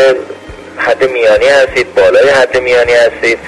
حد 0.78 1.10
میانی 1.10 1.48
هستید 1.48 1.96
بالای 1.96 2.30
حد 2.30 2.58
میانی 2.58 2.94
هستید 2.94 3.40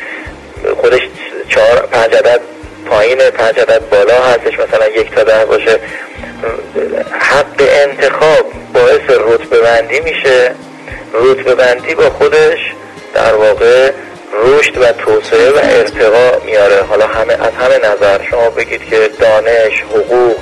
خودش 0.81 1.01
چهار 1.49 1.87
پنج 1.91 2.15
عدد 2.15 2.41
پایین 2.89 3.17
پنج 3.17 3.59
عدد 3.59 3.89
بالا 3.89 4.23
هستش 4.23 4.59
مثلا 4.59 4.87
یک 4.87 5.15
تا 5.15 5.23
ده 5.23 5.45
باشه. 5.45 5.79
حق 7.19 7.59
انتخاب 7.59 8.45
باعث 8.73 9.09
رتبه 9.09 9.61
بندی 9.61 9.99
میشه. 9.99 10.51
رتبه 11.13 11.55
بندی 11.55 11.95
با 11.95 12.09
خودش 12.09 12.59
در 13.13 13.33
واقع 13.33 13.91
رشد 14.43 14.77
و 14.77 14.91
توسعه 14.91 15.51
و 15.51 15.59
ارتقا 15.63 16.45
میاره. 16.45 16.83
حالا 16.89 17.07
همه 17.07 17.33
از 17.33 17.53
همه 17.59 17.77
نظر 17.77 18.23
شما 18.29 18.49
بگید 18.49 18.89
که 18.89 19.09
دانش 19.19 19.81
حقوق 19.81 20.37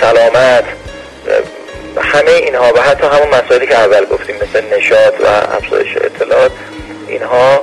سلامت 0.00 0.64
همه 2.00 2.30
اینها 2.30 2.72
و 2.76 2.80
حتی 2.80 3.06
همون 3.06 3.28
مسائلی 3.28 3.66
که 3.66 3.78
اول 3.78 4.04
گفتیم 4.04 4.36
مثل 4.36 4.76
نشاط 4.76 5.14
و 5.20 5.26
افزایش 5.56 5.96
اطلاعات 5.96 6.52
اینها 7.08 7.60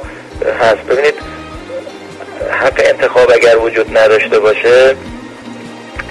هست. 0.62 0.82
ببینید 0.90 1.37
حق 2.52 2.82
انتخاب 2.86 3.32
اگر 3.32 3.58
وجود 3.58 3.98
نداشته 3.98 4.40
باشه 4.40 4.96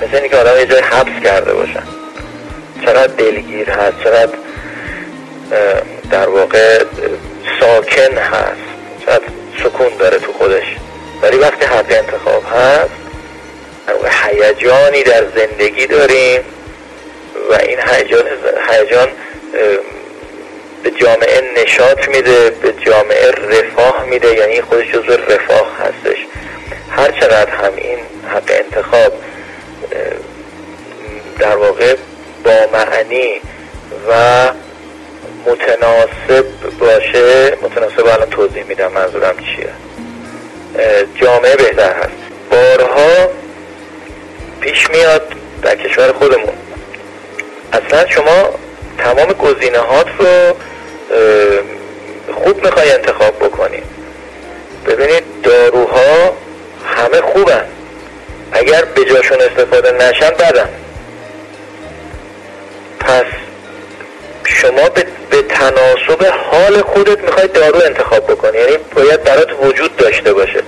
مثل 0.03 0.17
اینکه 0.17 0.37
آدم 0.37 0.59
یه 0.59 0.67
جای 0.67 0.81
حبس 0.81 1.23
کرده 1.25 1.55
باشن. 1.55 1.83
چقدر 2.85 3.07
دلگیر 3.07 3.71
هست 3.71 3.97
چقدر 4.05 4.33
در 6.11 6.29
واقع 6.29 6.85
ساکن 7.61 8.19
هست 8.19 8.67
چقدر 9.07 9.25
سکون 9.65 9.97
داره 9.99 10.19
تو 10.19 10.33
خودش. 10.33 10.77
ولی 11.23 11.37
وقتی 11.37 11.67
حق 11.67 11.87
انتخاب 11.91 12.45
هست 12.53 13.07
هیجانی 14.23 15.03
در 15.03 15.25
زندگی 15.37 15.87
داریم 15.87 16.41
و 17.51 17.55
این 17.55 17.79
هیجان 17.91 18.25
هیجان 18.71 19.09
به 20.87 20.93
جامعه 20.93 21.43
نشاط 21.63 22.09
میده 22.09 22.51
به 22.51 22.73
جامعه 22.73 23.31
رفاه 23.31 24.05
میده 24.05 24.35
یعنی 24.35 24.61
خودش 24.63 24.87
جزو 24.93 25.13
رفاه 25.13 25.77
هستش. 25.79 26.17
هر 26.91 27.11
چقدر 27.11 27.51
هم 27.51 27.73
این 27.77 27.99
حق 28.35 28.51
انتخاب 28.65 29.13
در 31.39 31.57
واقع 31.57 31.97
با 32.45 32.69
معنی 32.73 33.41
و 34.09 34.51
متناسب 35.47 36.47
باشه 36.79 37.57
متناسب 37.63 38.07
الان 38.07 38.31
توضیح 38.31 38.65
میدم 38.65 38.93
منظورم 38.93 39.37
چیه. 39.37 39.71
جامعه 41.15 41.57
بهتر 41.57 41.93
هست. 41.93 42.11
بارها 42.51 43.29
پیش 44.61 44.91
میاد 44.91 45.33
در 45.63 45.77
کشور 45.77 46.13
خودمون. 46.13 46.55
اصلا 47.73 48.07
شما 48.11 48.49
تمام 48.99 49.33
گزینه 49.33 49.79
هات 49.79 50.07
رو 50.19 50.57
خوب 52.35 52.65
می‌خوای 52.65 52.91
انتخاب 52.91 53.39
بکنی. 53.39 53.83
ببینید 54.87 55.25
داروها 55.43 56.37
همه 56.85 57.21
خوبن. 57.21 57.65
اگر 58.53 58.85
به 58.85 59.05
جاشون 59.05 59.39
استفاده 59.41 59.93
نشن 59.93 60.31
بدن. 60.31 60.69
پس 63.01 63.25
شما 64.45 64.89
به, 64.89 65.07
به 65.31 65.43
تناسب 65.43 66.27
حال 66.51 66.83
خودت 66.83 67.19
می‌خوای 67.19 67.49
دارو 67.49 67.81
انتخاب 67.85 68.25
بکنی. 68.25 68.59
یعنی 68.59 68.77
باید 68.95 69.25
برات 69.25 69.49
وجود 69.63 69.97
داشته 69.97 70.33
باشه. 70.33 70.63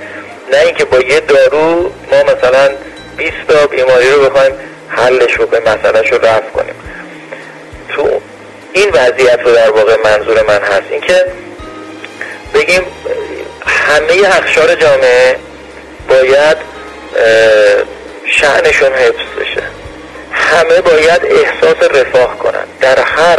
نه 0.53 0.59
اینکه 0.59 0.85
با 0.85 0.99
یه 0.99 1.21
دارو 1.21 1.93
ما 2.13 2.23
مثلا 2.23 2.71
20 3.17 3.33
تا 3.49 3.67
بیماری 3.67 4.11
رو 4.11 4.31
بخوایم 4.31 4.53
حلش 4.89 5.37
به 5.37 5.61
مسئلهش 5.61 6.13
رو 6.13 6.19
رفت 6.19 6.53
کنیم. 6.53 6.75
این 8.79 8.91
وضعیت 8.91 9.41
رو 9.45 9.53
در 9.53 9.71
واقع 9.71 9.97
منظور 10.05 10.43
من 10.43 10.63
هست. 10.63 10.83
اینکه 10.91 11.25
بگیم 12.55 12.83
همه 13.67 14.15
اخشار 14.39 14.75
جامعه 14.75 15.37
باید 16.09 16.57
شعنشون 18.27 18.93
حفظ 18.93 19.41
بشه. 19.41 19.63
همه 20.33 20.81
باید 20.81 21.21
احساس 21.25 21.91
رفاه 21.91 22.39
کنن. 22.39 22.65
در 22.81 23.01
هر 23.01 23.39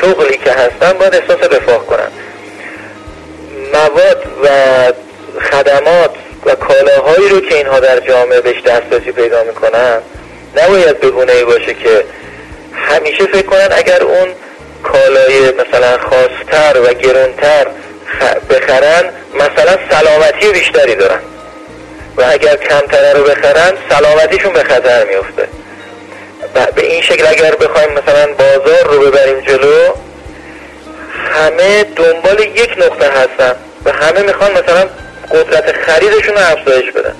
شغلی 0.00 0.36
که 0.36 0.52
هستن 0.52 0.92
باید 0.92 1.14
احساس 1.14 1.52
رفاه 1.52 1.86
کنن. 1.86 2.10
مواد 3.72 4.26
و 4.44 4.48
خدمات 5.40 6.10
و 6.46 6.54
کالاهایی 6.54 7.28
رو 7.28 7.40
که 7.40 7.54
اینها 7.54 7.80
در 7.80 8.00
جامعه 8.00 8.40
بهش 8.40 8.62
دسترسی 8.62 9.12
پیدا 9.12 9.44
می‌کنن 9.44 9.98
نباید 10.56 11.00
بگونه 11.00 11.32
ای 11.32 11.44
باشه 11.44 11.74
که 11.74 12.04
همیشه 12.74 13.26
فکر 13.26 13.46
کنن 13.46 13.68
اگر 13.70 14.02
اون 14.02 14.28
کالای 14.82 15.52
مثلا 15.52 15.98
خاصتر 15.98 16.80
و 16.80 16.94
گرونتر 16.94 17.66
بخرن 18.50 19.04
مثلا 19.34 19.78
سلامتی 19.90 20.52
بیشتری 20.52 20.94
دارن. 20.94 21.20
و 22.16 22.24
اگر 22.30 22.56
کمتره 22.56 23.12
رو 23.12 23.24
بخرن 23.24 23.72
سلامتیشون 23.90 24.52
به 24.52 24.62
خطر 24.62 25.04
میفته 25.04 25.48
به 26.74 26.86
این 26.86 27.02
شکل 27.02 27.26
اگر 27.26 27.54
بخوایم 27.54 27.88
مثلا 27.90 28.32
بازار 28.32 28.84
رو 28.84 29.00
ببریم 29.00 29.40
جلو 29.40 29.92
همه 31.34 31.84
دنبال 31.84 32.40
یک 32.40 32.70
نقطه 32.78 33.10
هستن 33.10 33.56
و 33.84 33.92
همه 33.92 34.22
می‌خوان 34.22 34.50
مثلا 34.50 34.88
قدرت 35.30 35.72
خریدشون 35.72 36.34
رو 36.34 36.40
افزایش 36.40 36.90
بدن. 36.90 37.14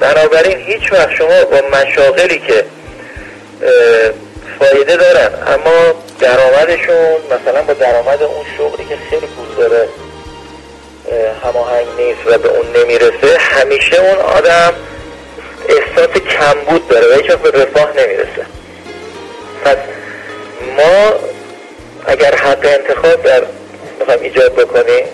بنابراین 0.00 0.58
هیچ 0.58 0.92
وقت 0.92 1.10
شما 1.10 1.44
با 1.44 1.60
مشاغلی 1.78 2.38
که 2.38 2.64
فایده 4.96 5.12
دارن. 5.12 5.30
اما 5.46 5.94
درآمدشون 6.20 7.16
مثلا 7.26 7.62
با 7.62 7.72
درآمد 7.72 8.22
اون 8.22 8.44
شغلی 8.58 8.84
که 8.84 8.96
خیلی 9.10 9.26
پول 9.26 9.54
داره 9.56 9.88
هماهنگ 11.44 11.86
نیست 11.98 12.20
و 12.26 12.38
به 12.38 12.48
اون 12.48 12.66
نمی‌رسه 12.76 13.38
همیشه 13.38 14.00
اون 14.00 14.18
آدم 14.18 14.72
احساس 15.68 16.10
کمبود 16.16 16.88
داره 16.88 17.06
و 17.06 17.20
هیچ 17.20 17.30
به 17.30 17.62
رفاه 17.62 17.90
نمی‌رسه. 17.96 18.46
پس 19.64 19.76
ما 20.76 21.12
اگر 22.06 22.34
حق 22.34 22.66
انتخاب 22.66 23.22
در 23.22 23.42
می‌خوایم 23.98 24.20
ایجاد 24.22 24.54
بکنیم 24.54 25.04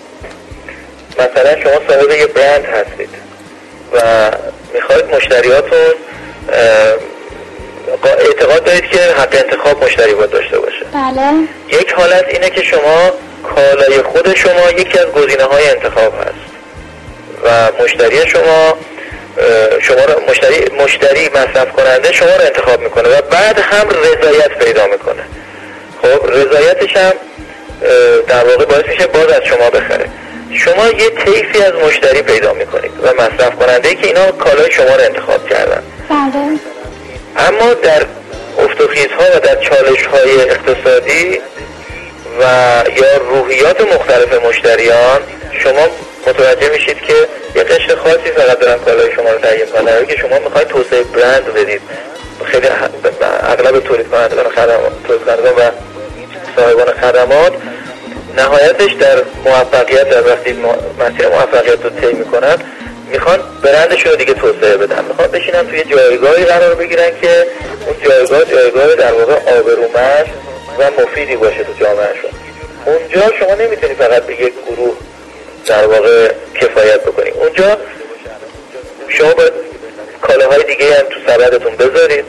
مثلا 1.19 1.61
شما 1.61 1.81
صاحب 1.87 2.11
یه 2.11 2.27
برند 2.27 2.65
هستید 2.65 3.09
و 3.93 4.31
می‌خواید 4.73 5.15
مشتریاتون 5.15 5.93
اعتقاد 8.19 8.63
دارید 8.63 8.89
که 8.89 8.97
حق 8.97 9.43
انتخاب 9.45 9.83
مشتری 9.83 10.13
باید 10.13 10.29
داشته 10.29 10.59
باشه. 10.59 10.85
بله. 10.93 11.81
یک 11.81 11.91
حالت 11.91 12.25
اینه 12.29 12.49
که 12.49 12.63
شما 12.63 13.11
کالای 13.55 14.01
خود 14.01 14.35
شما 14.35 14.71
یکی 14.71 14.99
از 14.99 15.05
گزینه 15.05 15.43
های 15.43 15.69
انتخاب 15.69 16.13
هست. 16.21 16.51
و 17.43 17.83
مشتری 17.83 18.27
شما 18.27 18.77
شما 19.81 20.05
رو 20.05 20.21
مشتری 20.29 20.75
مشتری 20.83 21.29
مصرف 21.29 21.71
کننده 21.71 22.11
شما 22.11 22.29
رو 22.29 22.41
انتخاب 22.41 22.81
می‌کنه 22.81 23.09
و 23.09 23.21
بعد 23.21 23.59
هم 23.59 23.89
رضایت 23.89 24.57
پیدا 24.59 24.87
می‌کنه. 24.87 25.23
خب 26.01 26.29
رضایتش 26.29 26.97
هم 26.97 27.13
در 28.27 28.43
واقع 28.43 28.65
باعث 28.65 28.85
میشه 28.85 29.07
باز 29.07 29.25
از 29.25 29.41
شما 29.43 29.69
بخره. 29.69 30.05
شما 30.53 30.87
یه 30.87 31.09
طیفی 31.09 31.63
از 31.63 31.73
مشتری 31.73 32.21
پیدا 32.21 32.53
می‌کنید 32.53 32.91
و 33.03 33.07
مصرف 33.13 33.55
کننده 33.55 33.95
که 33.95 34.07
اینا 34.07 34.31
کالای 34.31 34.71
شما 34.71 34.95
رو 34.95 35.03
انتخاب 35.03 35.49
کردن. 35.49 35.83
بله. 36.09 36.59
اما 37.37 37.73
در 37.73 38.05
ها 39.19 39.37
و 39.37 39.39
در 39.39 39.55
چالش 39.55 40.05
های 40.05 40.41
اقتصادی 40.41 41.41
و 42.39 42.43
یا 42.97 43.17
روحیات 43.29 43.81
مختلف 43.81 44.45
مشتریان 44.45 45.21
شما 45.63 45.87
متوجه 46.27 46.69
میشید 46.69 47.01
که 47.01 47.13
یه 47.55 47.63
قشر 47.63 47.95
خاصی 47.95 48.31
فقط 48.35 48.59
دارن 48.59 48.79
کالای 48.79 49.11
شما 49.15 49.29
رو 49.29 49.37
تهیه 49.37 49.65
کنن 49.65 50.05
که 50.05 50.17
شما 50.17 50.39
می‌خواید 50.39 50.67
توسعه 50.67 51.03
برند 51.03 51.45
بدید 51.53 51.81
خیلی 52.45 52.67
اغلب 53.43 53.79
تولید 53.79 54.09
کنندگان 54.09 54.49
خدمات 54.49 54.91
و 55.57 55.71
صاحبان 56.55 56.85
خدمات 56.85 57.53
نهایتش 58.37 58.91
در 58.91 59.23
موفقیت 59.45 60.09
در 60.09 60.27
وقتی 60.27 60.53
مسیر 60.99 61.27
موفقیت 61.27 61.83
رو 61.83 61.89
طی 61.89 62.13
می‌کنن 62.13 62.57
می‌خوان 63.11 63.39
برندشون 63.63 64.11
رو 64.11 64.17
دیگه 64.17 64.33
توسعه 64.33 64.77
بدن. 64.77 65.05
می‌خوان 65.05 65.27
بشینن 65.27 65.67
توی 65.67 65.83
جایگاهی 65.83 66.45
قرار 66.45 66.75
بگیرن 66.75 67.11
که 67.21 67.47
اون 67.87 67.95
جایگاه 68.05 68.45
جایگاه 68.45 68.95
در 68.95 69.13
واقع 69.13 69.33
آبرومند 69.33 70.25
و 70.79 71.01
مفیدی 71.01 71.35
باشه 71.35 71.63
تو 71.63 71.73
جامعهشون. 71.79 72.31
اونجا 72.85 73.37
شما 73.39 73.55
نمی‌تونی 73.55 73.93
فقط 73.93 74.23
به 74.23 74.33
یک 74.33 74.53
گروه 74.67 74.95
در 75.65 75.87
واقع 75.87 76.31
کفایت 76.61 77.01
بکنید 77.01 77.33
اونجا 77.33 77.77
شما 79.07 79.33
باید 79.33 79.53
کالاهای 80.21 80.63
دیگه 80.63 80.95
هم 80.95 81.05
تو 81.09 81.19
سبدتون 81.27 81.75
بذارید 81.75 82.25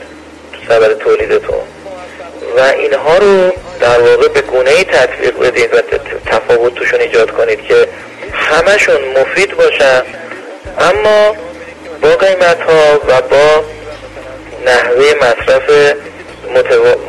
تو 0.53 0.73
سبد 0.73 0.97
تولیدتون. 0.97 1.61
و 2.57 2.59
اینها 2.59 3.17
رو 3.17 3.51
در 3.79 3.99
واقع 3.99 4.27
به 4.27 4.41
گونه 4.41 4.69
ای 4.69 4.83
تطبیق 4.83 5.39
بدید 5.39 5.73
و 5.73 5.81
تفاوت 6.25 6.75
توشون 6.75 6.99
ایجاد 6.99 7.31
کنید 7.31 7.61
که 7.61 7.87
همشون 8.33 9.01
مفید 9.17 9.57
باشن 9.57 10.01
اما 10.79 11.35
با 12.01 12.15
قیمت 12.15 12.61
ها 12.61 12.99
و 13.07 13.21
با 13.21 13.63
نحوه 14.65 15.13
مصرف 15.21 15.93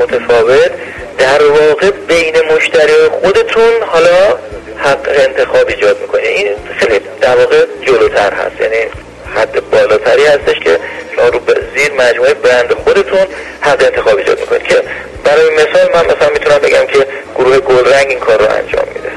متفاوت 0.00 0.70
در 1.18 1.42
واقع 1.42 1.90
بین 1.90 2.34
مشتری 2.56 2.92
خودتون 3.22 3.82
حالا 3.86 4.38
حق 4.76 5.08
انتخاب 5.08 5.68
ایجاد 5.68 6.00
می‌کنه 6.00 6.22
این 6.22 6.48
خیلی 6.78 7.00
در 7.20 7.36
واقع 7.36 7.64
جلوتر 7.82 8.32
هست. 8.34 8.60
یعنی 8.60 8.76
حد 9.36 9.70
بالاتری 9.70 10.24
هستش 10.26 10.60
که 10.60 10.78
شما 11.16 11.28
رو 11.28 11.40
زیر 11.76 11.92
مجموعه 11.92 12.34
برند 12.34 12.72
خودتون 12.72 13.26
حق 13.60 13.82
انتخاب 13.84 14.18
ایجاد 14.18 14.40
می‌کنید 14.40 14.62
که 14.62 14.82
برای 15.24 15.50
مثال 15.50 15.90
من 15.94 16.06
مثلا 16.06 16.28
می‌تونم 16.28 16.58
بگم 16.58 16.86
که 16.86 17.06
گروه 17.38 17.58
گلرنگ 17.58 18.06
این 18.08 18.18
کار 18.18 18.38
رو 18.38 18.44
انجام 18.50 18.84
میده. 18.94 19.10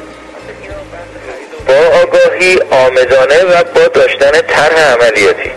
آگاهی 2.08 2.60
آمدانه 2.72 3.44
و 3.44 3.64
با 3.64 3.88
داشتن 3.88 4.32
طرح 4.32 4.94
عملیاتی 4.94 5.52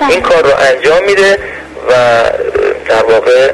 بله. 0.00 0.10
این 0.10 0.20
کار 0.20 0.42
رو 0.42 0.50
انجام 0.58 1.04
میده 1.04 1.38
و 1.88 2.22
در 2.88 3.02
واقع 3.02 3.50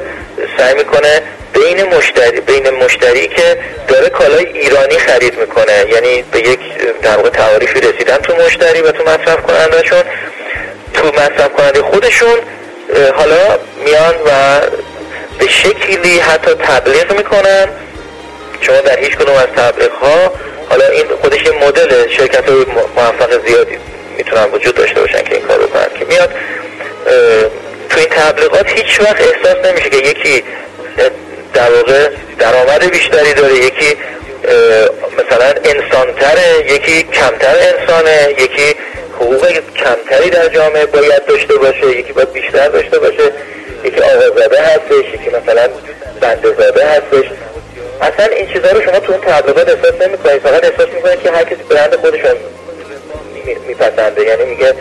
سعی 0.57 0.75
می‌کنه 0.75 1.21
بین 1.53 1.83
مشتری 1.83 2.41
بین 2.41 2.69
مشتری 2.69 3.27
که 3.27 3.57
داره 3.87 4.09
کالای 4.09 4.45
ایرانی 4.45 4.97
خرید 4.97 5.39
می‌کنه 5.39 5.85
یعنی 5.93 6.21
به 6.31 6.39
یک 6.39 6.59
در 7.01 7.17
واقع 7.17 7.29
تعاریفی 7.29 7.79
رسیدن 7.79 8.17
تو 8.17 8.35
مشتری 8.35 8.81
و 8.81 8.91
تو 8.91 9.03
مصرف 9.03 9.41
کنندهشون 9.41 10.03
تو 10.93 11.07
مصرف 11.07 11.53
کننده 11.53 11.81
خودشون 11.81 12.37
حالا 13.15 13.59
میان 13.85 14.15
و 14.25 14.59
به 15.39 15.47
شکلی 15.47 16.19
حتی 16.19 16.53
تبلیغ 16.53 17.17
می‌کنن 17.17 17.67
شما 18.61 18.81
در 18.81 18.99
هیچ 18.99 19.17
کدوم 19.17 19.35
از 19.35 19.47
تبلیغ 19.55 19.91
ها 19.91 20.31
حالا 20.69 20.85
این 20.87 21.05
خودش 21.21 21.41
یه 21.45 21.67
مدل 21.67 22.07
شرکت 22.09 22.49
های 22.49 22.65
موفق 22.95 23.47
زیادی 23.47 23.77
می‌تونن 24.17 24.43
وجود 24.43 24.75
داشته 24.75 25.01
باشن 25.01 25.23
که 25.23 25.35
این 25.35 25.45
کار 25.47 25.57
کنن 25.57 25.99
که 25.99 26.05
میاد 26.05 26.29
تو 27.89 27.99
این 27.99 28.07
تبلیغات 28.09 28.69
هیچ 28.69 28.99
وقت 28.99 29.21
احساس 29.21 29.65
نمیشه 29.65 29.89
که 29.89 29.97
یکی 29.97 30.43
در 31.53 31.71
واقع 31.71 32.09
درآمد 32.39 32.91
بیشتری 32.91 33.33
داره 33.33 33.55
یکی 33.55 33.97
مثلا 35.17 35.53
انسانتره 35.63 36.73
یکی 36.73 37.03
کمتر 37.03 37.55
انسانه 37.59 38.35
یکی 38.39 38.75
حقوق 39.15 39.47
کمتری 39.75 40.29
در 40.29 40.47
جامعه 40.47 40.85
باید 40.85 41.25
داشته 41.25 41.53
باشه 41.55 41.87
یکی 41.87 42.13
باید 42.13 42.33
بیشتر 42.33 42.67
داشته 42.67 42.99
باشه 42.99 43.31
یکی 43.83 44.01
آقازاده 44.01 44.61
هستش 44.61 45.13
یکی 45.13 45.29
مثلا 45.29 45.69
بنده 46.21 46.53
زاده 46.57 46.85
هستش. 46.85 47.25
اصلا 48.01 48.25
این 48.25 48.47
چیزها 48.53 48.71
رو 48.71 48.81
شما 48.81 48.99
تو 48.99 49.11
اون 49.11 49.21
تبلیغات 49.21 49.69
احساس 49.69 50.01
نمی‌کنید. 50.01 50.41
فقط 50.41 50.63
احساس 50.63 50.87
می‌کنید 50.95 51.21
که 51.21 51.31
هر 51.31 51.43
کسی 51.43 51.63
برند 51.69 51.95
خودشون 51.95 52.35
میپسنده. 53.67 54.23
یعنی 54.23 54.43
میگه 54.43 54.73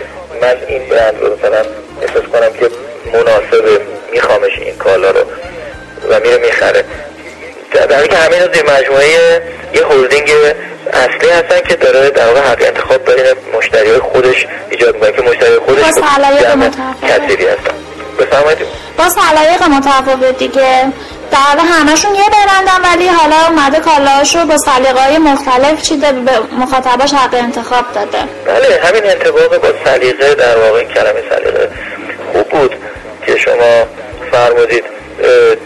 من 0.42 0.56
این 0.68 0.88
برند 0.88 1.20
رو 1.20 1.36
مثلا 1.36 1.64
احساس 2.02 2.22
کنم 2.32 2.52
که 2.60 2.70
مناسب 3.12 3.80
میخوامش 4.12 4.58
این 4.58 4.76
کالا 4.76 5.10
رو 5.10 5.20
و 6.10 6.20
میره 6.20 6.38
می‌خره. 6.38 6.84
در 7.72 8.06
که 8.06 8.16
همین 8.16 8.38
زیر 8.52 8.62
مجموعه 8.62 9.42
یه 9.74 9.86
هولدینگ 9.86 10.30
اصلی 10.92 11.30
هستن 11.30 11.60
که 11.68 11.76
داره 11.76 12.10
در 12.10 12.26
واقع 12.26 12.40
حق 12.40 12.62
انتخاب 12.62 13.04
بین 13.04 13.24
مشتری 13.54 13.98
خودش 13.98 14.46
ایجاد 14.70 14.94
می‌کنه 14.94 15.12
که 15.12 15.22
مشتری 15.22 15.58
خودش 15.58 15.84
باز 15.84 15.98
علایق 16.16 16.70
کثیری 17.08 17.46
هستن. 17.46 17.74
بفرمایید. 18.18 18.58
باز 18.98 19.16
علایق 19.30 19.62
متفاوت 19.62 20.38
دیگه. 20.38 20.84
در 21.30 21.38
واقع 21.38 21.68
همشون 21.68 22.14
یه 22.14 22.24
برندن 22.32 22.92
ولی 22.92 23.08
حالا 23.08 23.36
اومده 23.48 23.80
کالاشو 23.80 24.44
با 24.44 24.56
سلیقه‌های 24.56 25.18
مختلف 25.18 25.82
چیده 25.82 26.12
به 26.12 26.38
مخاطباش 26.58 27.12
حق 27.12 27.34
انتخاب 27.34 27.84
داده. 27.94 28.18
بله 28.46 28.80
همین 28.84 29.06
انتخاب 29.06 29.58
با 29.58 29.68
سلیقه 29.84 30.34
در 30.34 30.58
واقع 30.58 30.84
کلمه 30.84 31.22
سلیقه 31.30 31.70
خوب 32.32 32.48
بود 32.48 32.74
که 33.26 33.38
شما 33.38 33.86
فرمودید. 34.32 34.84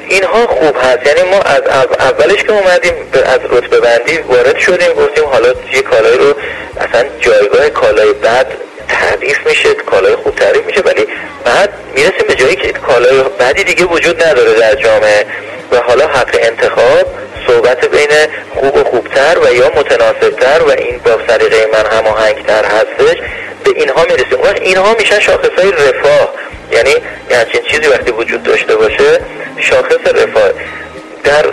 اینها 0.09 0.47
خوب 0.47 0.77
هست. 0.77 1.07
یعنی 1.07 1.31
ما 1.31 1.41
از 1.41 1.87
اولش 1.99 2.43
که 2.45 2.53
اومدیم 2.53 2.93
از 3.25 3.41
رتبه 3.51 3.81
بندی 3.81 4.19
وارد 4.19 4.59
شدیم 4.59 4.93
گفتیم 4.93 5.25
حالا 5.25 5.49
یه 5.49 5.83
کالایی 5.83 6.19
رو 6.19 6.35
اصلا 6.81 7.05
جایگاه 7.21 7.69
کالای 7.69 8.13
بد 8.13 8.47
تعریف 8.89 9.47
میشه 9.47 9.75
کالای 9.75 10.17
خوب 10.17 10.35
تعریف 10.35 10.67
میشه 10.67 10.81
ولی 10.81 11.07
بعد 11.45 11.73
می‌رسیم 11.95 12.27
به 12.29 12.35
جایی 12.35 12.57
که 12.57 12.73
کالای 12.73 13.23
بدی 13.23 13.65
دیگه 13.65 13.85
وجود 13.85 14.23
نداره 14.23 14.55
در 14.55 14.75
جامعه 14.75 15.27
و 15.73 15.77
حالا 15.77 16.07
حق 16.07 16.39
انتخاب 16.43 17.07
صحبت 17.47 17.85
بین 17.85 18.09
خوب 18.55 18.77
و 18.77 18.85
خوبتر 18.85 19.39
و 19.45 19.55
یا 19.55 19.73
متناسبتر 19.77 20.63
و 20.63 20.71
این 20.71 20.99
با 20.99 21.19
سلیقه 21.29 21.69
من 21.73 21.99
هماهنگتر 21.99 22.65
هستش 22.65 23.19
به 23.65 23.71
اینها 23.77 24.05
می‌رسیم. 24.05 24.39
اون 24.39 24.57
اینها 24.61 24.95
میشن 24.99 25.21
شاخص 25.21 25.51
های 25.59 25.73
رفاه. 25.73 26.29
یعنی 26.73 26.95
همچین 27.31 27.61
چیزی 27.63 27.89
وقتی 27.89 28.11
وجود 28.11 28.43
داشته 28.43 28.77
باشه 28.77 29.21
شاخص 29.59 30.07
رفاه. 30.15 30.51
در 31.25 31.45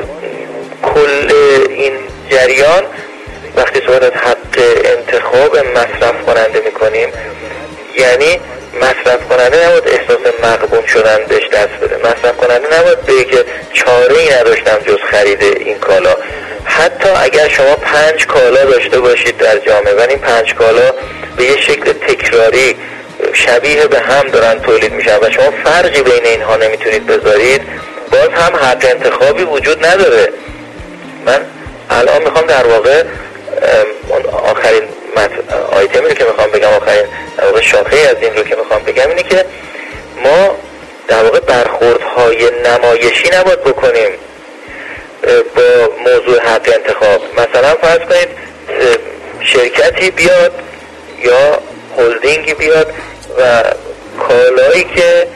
کل 0.83 1.33
این 1.69 1.93
جریان 2.29 2.83
وقتی 3.59 3.79
صحبت 3.87 4.03
از 4.03 4.11
حق 4.11 4.63
انتخاب 4.85 5.57
مصرف 5.57 6.25
کننده 6.25 6.61
می‌کنیم 6.65 7.09
یعنی 7.97 8.39
مصرف 8.81 9.27
کننده 9.29 9.67
نباید 9.67 9.87
احساس 9.87 10.17
مقبون 10.43 10.85
شدن 10.85 11.17
بهش 11.29 11.47
دست 11.47 11.73
بده. 11.81 11.97
مصرف 11.97 12.37
کننده 12.37 12.79
نباید 12.79 13.01
بگه 13.01 13.23
که 13.23 13.45
چاره 13.73 14.17
ای 14.17 14.29
نداشتم 14.29 14.77
جز 14.87 14.97
خرید 15.11 15.43
این 15.43 15.79
کالا. 15.79 16.15
حتی 16.65 17.09
اگر 17.09 17.47
شما 17.47 17.75
پنج 17.75 18.27
کالا 18.27 18.65
داشته 18.65 18.99
باشید 18.99 19.37
در 19.37 19.57
جامعه 19.57 19.93
و 19.93 19.99
این 20.09 20.19
پنج 20.19 20.53
کالا 20.55 20.93
به 21.37 21.43
یه 21.43 21.61
شکل 21.61 21.93
تکراری 21.93 22.75
شبیه 23.33 23.87
به 23.87 23.99
هم 23.99 24.27
دارن 24.27 24.59
تولید 24.59 24.93
میشن 24.93 25.17
و 25.21 25.29
شما 25.31 25.51
فرقی 25.63 26.01
بین 26.01 26.25
اینها 26.25 26.55
نمی‌تونید 26.55 27.07
بذارید 27.07 27.61
باز 28.11 28.29
هم 28.29 28.55
حق 28.55 28.85
انتخابی 28.91 29.43
وجود 29.43 29.85
نداره. 29.85 30.29
من 31.25 31.39
الان 31.89 32.21
می‌خوام 32.21 32.45
در 32.45 32.67
واقع 32.67 33.03
آخرین 34.31 34.83
آیتمی 35.71 36.07
رو 36.07 36.13
که 36.13 36.23
می‌خوام 36.23 36.51
بگم 36.51 36.67
آخرین 36.67 37.05
در 37.37 37.45
واقع 37.45 37.61
شاخه 37.61 37.97
از 37.97 38.15
این 38.21 38.35
رو 38.35 38.43
که 38.43 38.55
می‌خوام 38.55 38.83
بگم 38.83 39.09
اینه 39.09 39.23
که 39.23 39.45
ما 40.23 40.57
در 41.07 41.23
واقع 41.23 41.39
برخوردهای 41.39 42.51
نمایشی 42.65 43.29
نباید 43.33 43.63
بکنیم 43.63 44.09
با 45.55 45.89
موضوع 46.05 46.39
حق 46.41 46.69
انتخاب. 46.75 47.21
مثلا 47.33 47.75
فرض 47.75 47.99
کنید 47.99 48.29
شرکتی 49.41 50.11
بیاد 50.11 50.51
یا 51.23 51.59
هلدینگی 51.97 52.53
بیاد 52.53 52.93
و 53.39 53.63
کالایی 54.19 54.83
که 54.95 55.27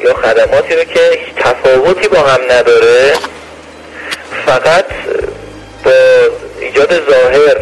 یا 0.00 0.14
خدماتی 0.14 0.74
رو 0.74 0.84
که 0.84 1.18
تفاوتی 1.36 2.08
با 2.08 2.18
هم 2.18 2.40
نداره 2.50 3.12
فقط 4.46 4.84
با 5.84 5.92
ایجاد 6.66 7.10
ظاهر 7.10 7.56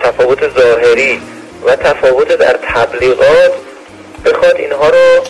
تفاوت 0.00 0.58
ظاهری 0.58 1.20
و 1.66 1.76
تفاوت 1.76 2.28
در 2.28 2.58
تبلیغات 2.74 3.52
بخواد 4.24 4.56
اینها 4.56 4.88
رو 4.88 5.24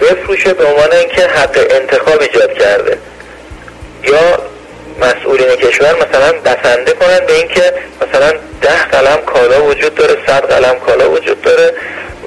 بفروشه 0.00 0.54
به 0.54 0.64
عنوان 0.64 0.92
اینکه 0.92 1.22
حق 1.22 1.66
انتخاب 1.70 2.20
ایجاد 2.20 2.52
کرده. 2.52 2.98
یا 4.02 4.38
مسئولین 5.00 5.56
کشور 5.56 5.94
مثلا 5.94 6.32
بسنده 6.32 6.92
کنن 6.92 7.26
به 7.26 7.32
اینکه 7.32 7.72
مثلا 8.02 8.32
ده 8.62 8.84
قلم 8.92 9.16
کالا 9.26 9.64
وجود 9.64 9.94
داره 9.94 10.16
صد 10.26 10.52
قلم 10.52 10.78
کالا 10.78 11.10
وجود 11.10 11.42
داره 11.42 11.74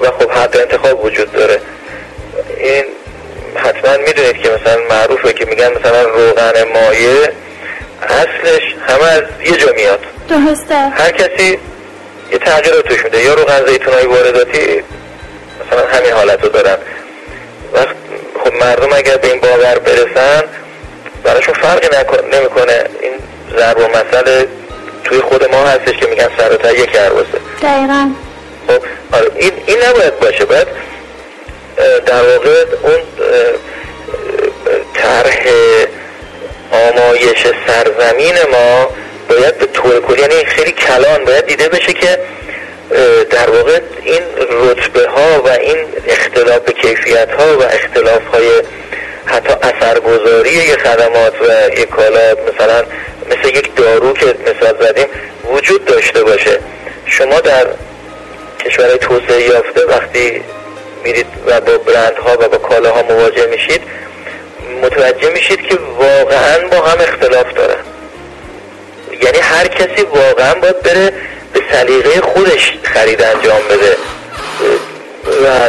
و 0.02 0.10
خب 0.10 0.30
حق 0.30 0.56
انتخاب 0.60 1.04
وجود 1.04 1.32
داره. 1.32 1.60
این 2.56 2.84
حتما 3.56 3.96
می‌دونید 3.96 4.42
که 4.42 4.50
مثلا 4.50 4.78
معروفه 4.90 5.32
که 5.32 5.44
میگن 5.44 5.72
مثلا 5.72 6.02
روغن 6.02 6.52
مایه 6.74 7.32
اصلش 8.02 8.74
همه 8.88 9.04
از 9.04 9.22
یه 9.44 9.56
جا 9.56 9.72
میاد. 9.76 10.00
درسته. 10.28 10.74
هر 10.74 11.10
کسی 11.10 11.58
یه 12.32 12.38
تغییر 12.38 12.80
توش 12.80 13.04
میده. 13.04 13.22
یا 13.22 13.34
روغن 13.34 13.66
زیتون 13.66 13.94
های 13.94 14.06
وارداتی 14.06 14.82
مثلا 15.66 15.86
همین 15.86 16.12
حالت 16.12 16.42
رو 16.42 16.48
دارن. 16.48 16.76
وقت 17.72 17.96
خب 18.44 18.52
مردم 18.54 18.92
اگر 18.92 19.16
به 19.16 19.28
این 19.28 19.40
باور 19.40 19.78
برسن 19.78 20.42
براشون 21.24 21.54
فرقی 21.54 21.88
نمی‌کنه. 22.32 22.84
این 23.00 23.12
ضرب 23.58 23.78
و 23.78 23.88
مسئله 23.88 24.48
توی 25.04 25.20
خود 25.20 25.50
ما 25.50 25.64
هستش 25.64 25.96
که 25.96 26.06
میگن 26.06 26.28
سر 26.38 26.74
یک 26.74 26.96
عرباسه 26.96 27.38
دقیقا. 27.62 28.10
خب 28.68 28.82
آره، 29.12 29.30
این, 29.36 29.52
این 29.66 29.78
نباید 29.88 30.18
باشه. 30.18 30.44
باید 30.44 30.68
در 32.06 32.22
واقع 32.22 32.64
اون 32.82 33.00
طرح 34.94 35.46
آمایش 36.72 37.46
سرزمین 37.66 38.34
ما 38.52 38.88
باید 39.28 39.58
به 39.58 39.66
طور 39.66 40.00
کلی 40.00 40.20
یعنی 40.20 40.44
خیلی 40.44 40.72
کلان 40.72 41.24
باید 41.24 41.46
دیده 41.46 41.68
بشه 41.68 41.92
که 41.92 42.18
در 43.30 43.50
واقع 43.50 43.80
این 44.04 44.22
رتبه 44.50 45.08
ها 45.08 45.42
و 45.42 45.48
این 45.48 45.76
اختلاف 46.08 46.70
کیفیت 46.70 47.30
ها 47.30 47.58
و 47.58 47.62
اختلاف 47.62 48.26
های 48.26 48.50
حتی 49.24 49.52
اثرگذاری 49.62 50.50
یه 50.50 50.76
خدمات 50.76 51.34
و 51.42 51.78
یه 51.78 51.86
کالا 51.86 52.36
مثلا 52.54 52.84
مثل 53.30 53.48
یک 53.48 53.74
دارو 53.76 54.12
که 54.12 54.26
مثال 54.26 54.76
زدیم 54.80 55.06
وجود 55.52 55.84
داشته 55.84 56.24
باشه. 56.24 56.58
شما 57.06 57.40
در 57.40 57.66
کشورهای 58.64 58.98
توسعه 58.98 59.42
یافته 59.42 59.86
وقتی 59.88 60.42
میرید 61.04 61.26
و 61.46 61.60
با 61.60 61.78
برندها 61.78 62.32
و 62.32 62.48
با 62.48 62.58
کالاها 62.58 63.02
مواجه 63.02 63.46
میشید 63.46 63.82
متوجه 64.82 65.30
میشید 65.30 65.62
که 65.62 65.78
واقعا 65.98 66.68
با 66.70 66.76
هم 66.76 67.00
اختلاف 67.00 67.54
دارن 67.54 67.80
یعنی 69.22 69.38
هر 69.38 69.66
کسی 69.68 70.02
واقعا 70.02 70.54
باید 70.54 70.82
بره 70.82 71.12
به 71.52 71.60
سلیقه 71.72 72.20
خودش 72.20 72.72
خرید 72.82 73.22
انجام 73.22 73.60
بده. 73.70 73.96
و 75.44 75.68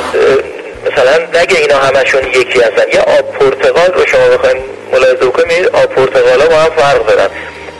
مثلا 0.91 1.41
نگه 1.41 1.59
اینا 1.59 1.77
همشون 1.77 2.27
یکی 2.27 2.59
هستن. 2.59 2.83
یه 2.93 2.99
آب 2.99 3.31
پرتقال 3.31 3.93
رو 3.93 4.05
شما 4.05 4.27
بخواین 4.27 4.63
ملاحظه 4.93 5.25
بکنید 5.25 5.67
آب 5.67 5.85
پرتقال 5.85 6.41
ها 6.41 6.47
با 6.47 6.55
هم 6.55 6.69
فرق 6.69 7.05
دارن. 7.05 7.29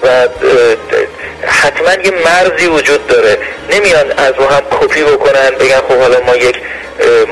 و 0.04 0.28
حتما 1.46 1.94
یه 2.04 2.14
مرزی 2.26 2.68
وجود 2.68 3.08
داره. 3.08 3.38
نمیان 3.70 4.12
از 4.12 4.34
رو 4.38 4.46
هم 4.46 4.62
کپی 4.72 5.04
بکنن 5.04 5.50
بگن 5.60 5.78
خب 5.78 5.98
حالا 5.98 6.20
ما 6.26 6.36
یک 6.36 6.56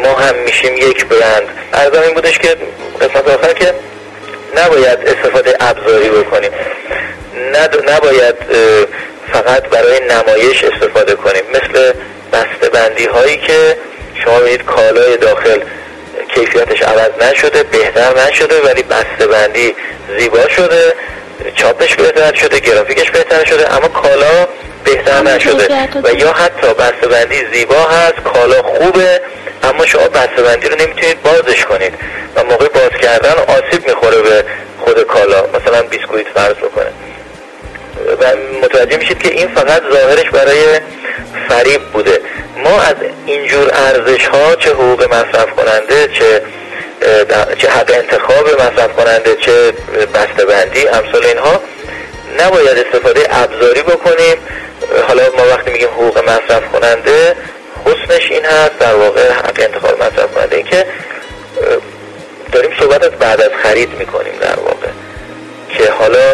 ما 0.03 0.13
هم 0.13 0.35
میشیم 0.35 0.77
یک 0.77 1.05
برند 1.05 1.47
از 1.71 2.03
این 2.03 2.13
بودش 2.13 2.39
که 2.39 2.55
قسمت 3.01 3.27
آخر 3.27 3.53
که 3.53 3.73
نباید 4.57 4.99
استفاده 4.99 5.55
ابزاری 5.59 6.09
بکنیم. 6.09 6.51
نباید 7.87 8.35
فقط 9.33 9.63
برای 9.63 9.99
نمایش 9.99 10.63
استفاده 10.63 11.15
کنیم. 11.15 11.43
مثل 11.53 11.93
بسته 12.33 12.69
بندی 12.73 13.05
هایی 13.05 13.37
که 13.37 13.77
شما 14.25 14.39
ببینید 14.39 14.65
کالای 14.65 15.17
داخل 15.17 15.59
کیفیتش 16.35 16.81
عوض 16.81 17.09
نشده 17.21 17.63
بهتر 17.63 18.27
نشده 18.27 18.61
ولی 18.61 18.83
بسته 18.83 19.27
بندی 19.27 19.75
زیبا 20.19 20.47
شده 20.49 20.93
چاپش 21.55 21.95
بهتر 21.95 22.33
شده 22.33 22.59
گرافیکش 22.59 23.11
بهتر 23.11 23.45
شده 23.45 23.73
اما 23.75 23.87
کالا 23.87 24.47
بهتر 24.83 25.21
نشده. 25.21 25.67
و 26.03 26.13
یا 26.13 26.31
حتی 26.33 26.67
بسته 26.67 27.07
بندی 27.07 27.45
زیبا 27.53 27.75
هست 27.75 28.23
کالا 28.33 28.61
خوبه 28.63 29.21
اما 29.63 29.85
شما 29.85 30.07
بسته 30.07 30.41
بندی 30.43 30.69
رو 30.69 30.75
نمی‌تونید 30.75 31.21
بازش 31.21 31.65
کنید. 31.65 31.93
و 32.35 32.43
موقع 32.43 32.67
باز 32.67 32.89
کردن 33.01 33.33
آسیب 33.47 33.87
می‌خوره 33.87 34.21
به 34.21 34.43
خود 34.79 35.03
کالا. 35.03 35.45
مثلا 35.53 35.81
بیسکویت 35.81 36.27
فرض 36.27 36.55
بکنه. 36.55 36.91
و 38.21 38.35
متوجه 38.63 38.97
میشید 38.97 39.19
که 39.19 39.29
این 39.29 39.47
فقط 39.55 39.81
ظاهرش 39.93 40.29
برای 40.29 40.79
فریب 41.49 41.81
بوده. 41.81 42.21
ما 42.63 42.81
از 42.81 42.95
اینجور 43.25 43.71
ارزش 43.73 44.27
ها 44.27 44.55
چه 44.55 44.69
حقوق 44.69 45.03
مصرف 45.03 45.49
کننده 45.51 46.07
چه 46.07 46.41
چه 47.57 47.69
حق 47.69 47.91
انتخاب 47.93 48.49
مصرف 48.61 48.93
کننده 48.93 49.35
چه 49.35 49.73
بندی 50.45 50.87
امثال 50.87 51.25
اینها 51.25 51.61
نباید 52.39 52.77
استفاده 52.87 53.27
ابزاری 53.29 53.81
بکنیم. 53.81 54.37
حالا 55.07 55.23
ما 55.37 55.47
وقتی 55.47 55.71
میگیم 55.71 55.87
حقوق 55.87 56.29
مصرف 56.29 56.63
کننده 56.73 57.35
حسنش 57.89 58.31
این 58.31 58.45
هست 58.45 58.79
در 58.79 58.95
واقع 58.95 59.31
حق 59.31 59.59
انتخاب 59.59 60.03
مصرف 60.03 60.33
کننده 60.35 60.55
این 60.55 60.65
که 60.65 60.85
داریم 62.51 62.71
صحبت 62.79 63.03
از 63.03 63.11
بعد 63.11 63.41
از 63.41 63.51
خرید 63.63 63.89
می‌کنیم 63.99 64.33
در 64.41 64.59
واقع 64.59 64.87
که 65.69 65.91
حالا 65.91 66.33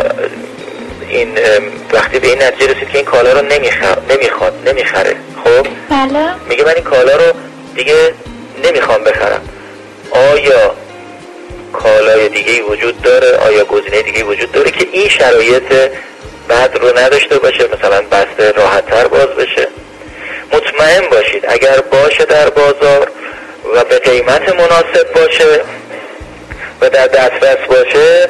این 1.09 1.39
وقتی 1.93 2.19
به 2.19 2.27
این 2.27 2.43
نتیجه 2.43 2.73
رسید 2.73 2.89
که 2.89 2.97
این 2.97 3.05
کالا 3.05 3.33
رو 3.33 3.41
نمی‌خواد 4.09 4.53
نمی‌خره 4.67 5.15
خب؟ 5.43 5.67
بله. 5.89 6.29
میگه 6.49 6.63
من 6.63 6.73
این 6.75 6.83
کالا 6.83 7.15
رو 7.15 7.33
دیگه 7.75 8.13
نمی‌خوام 8.63 9.03
بخرم. 9.03 9.41
آیا 10.11 10.75
کالای 11.73 12.29
دیگه 12.29 12.61
وجود 12.61 13.01
داره؟ 13.01 13.37
آیا 13.37 13.65
گزینه 13.65 14.01
دیگه 14.01 14.23
وجود 14.23 14.51
داره 14.51 14.71
که 14.71 14.87
این 14.91 15.09
شرایط 15.09 15.91
بعد 16.47 16.77
رو 16.77 16.97
نداشته 16.97 17.39
باشه 17.39 17.67
مثلا 17.77 18.01
بسته 18.01 18.51
راحتتر 18.51 19.07
باز 19.07 19.27
بشه؟ 19.27 19.67
مطمئن 20.75 21.09
باشید. 21.09 21.45
اگر 21.47 21.79
باشه 21.91 22.25
در 22.25 22.49
بازار 22.49 23.11
و 23.75 23.83
به 23.83 23.99
قیمت 23.99 24.49
مناسب 24.49 25.13
باشه 25.15 25.61
و 26.81 26.89
در 26.89 27.07
دسترس 27.07 27.67
باشه 27.67 28.29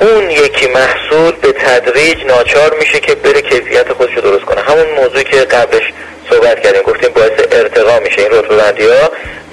اون 0.00 0.30
یکی 0.30 0.66
محصول 0.66 1.32
به 1.32 1.52
تدریج 1.52 2.24
ناچار 2.24 2.74
میشه 2.80 3.00
که 3.00 3.14
بره 3.14 3.42
کیفیت 3.42 3.92
خودش 3.92 4.14
رو 4.14 4.20
درست 4.20 4.44
کنه. 4.44 4.60
همون 4.60 4.86
موضوعی 4.96 5.24
که 5.24 5.36
قبلش 5.36 5.92
صحبت 6.30 6.62
کردیم 6.62 6.82
گفتیم 6.82 7.10
باعث 7.10 7.30
ارتقا 7.52 7.98
میشه 7.98 8.22
این 8.22 8.30
رتبه 8.30 8.56
بندی 8.56 8.86
ها 8.86 9.10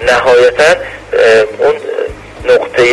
نهایتا 0.08 0.76
اون 1.60 1.76
نقطه 2.46 2.84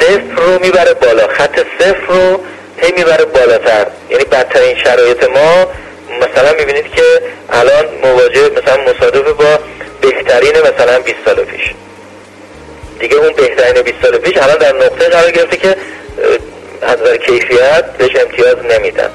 صفر 0.00 0.42
رو 0.42 0.58
می‌بره 0.58 0.94
بالا. 0.94 1.28
خط 1.28 1.58
صفر 1.78 2.06
رو 2.08 2.40
هی 2.76 2.92
می‌بره 2.92 3.24
بالاتر. 3.24 3.86
یعنی 4.10 4.24
بدترین 4.24 4.76
شرایط 4.84 5.24
ما 5.28 5.66
مثلا 6.18 6.52
می‌بینید 6.58 6.90
که 6.94 7.02
الان 7.50 7.84
مواجه 8.02 8.50
مثلا 8.50 8.82
مصادف 8.82 9.28
با 9.32 9.58
بهترین 10.00 10.52
مثلا 10.52 10.98
20 10.98 11.16
سال 11.24 11.44
پیش. 11.44 11.74
دیگه 13.00 13.16
اون 13.16 13.32
بهترین 13.32 13.82
20 13.82 13.96
سال 14.02 14.18
پیش 14.18 14.36
الان 14.36 14.56
در 14.56 14.72
نقطه 14.76 15.08
قرار 15.08 15.30
گرفته 15.30 15.56
که 15.56 15.76
از 16.82 16.98
کیفیت 17.26 17.84
بهش 17.98 18.16
امتیاز 18.16 18.56
نمیدن. 18.70 19.10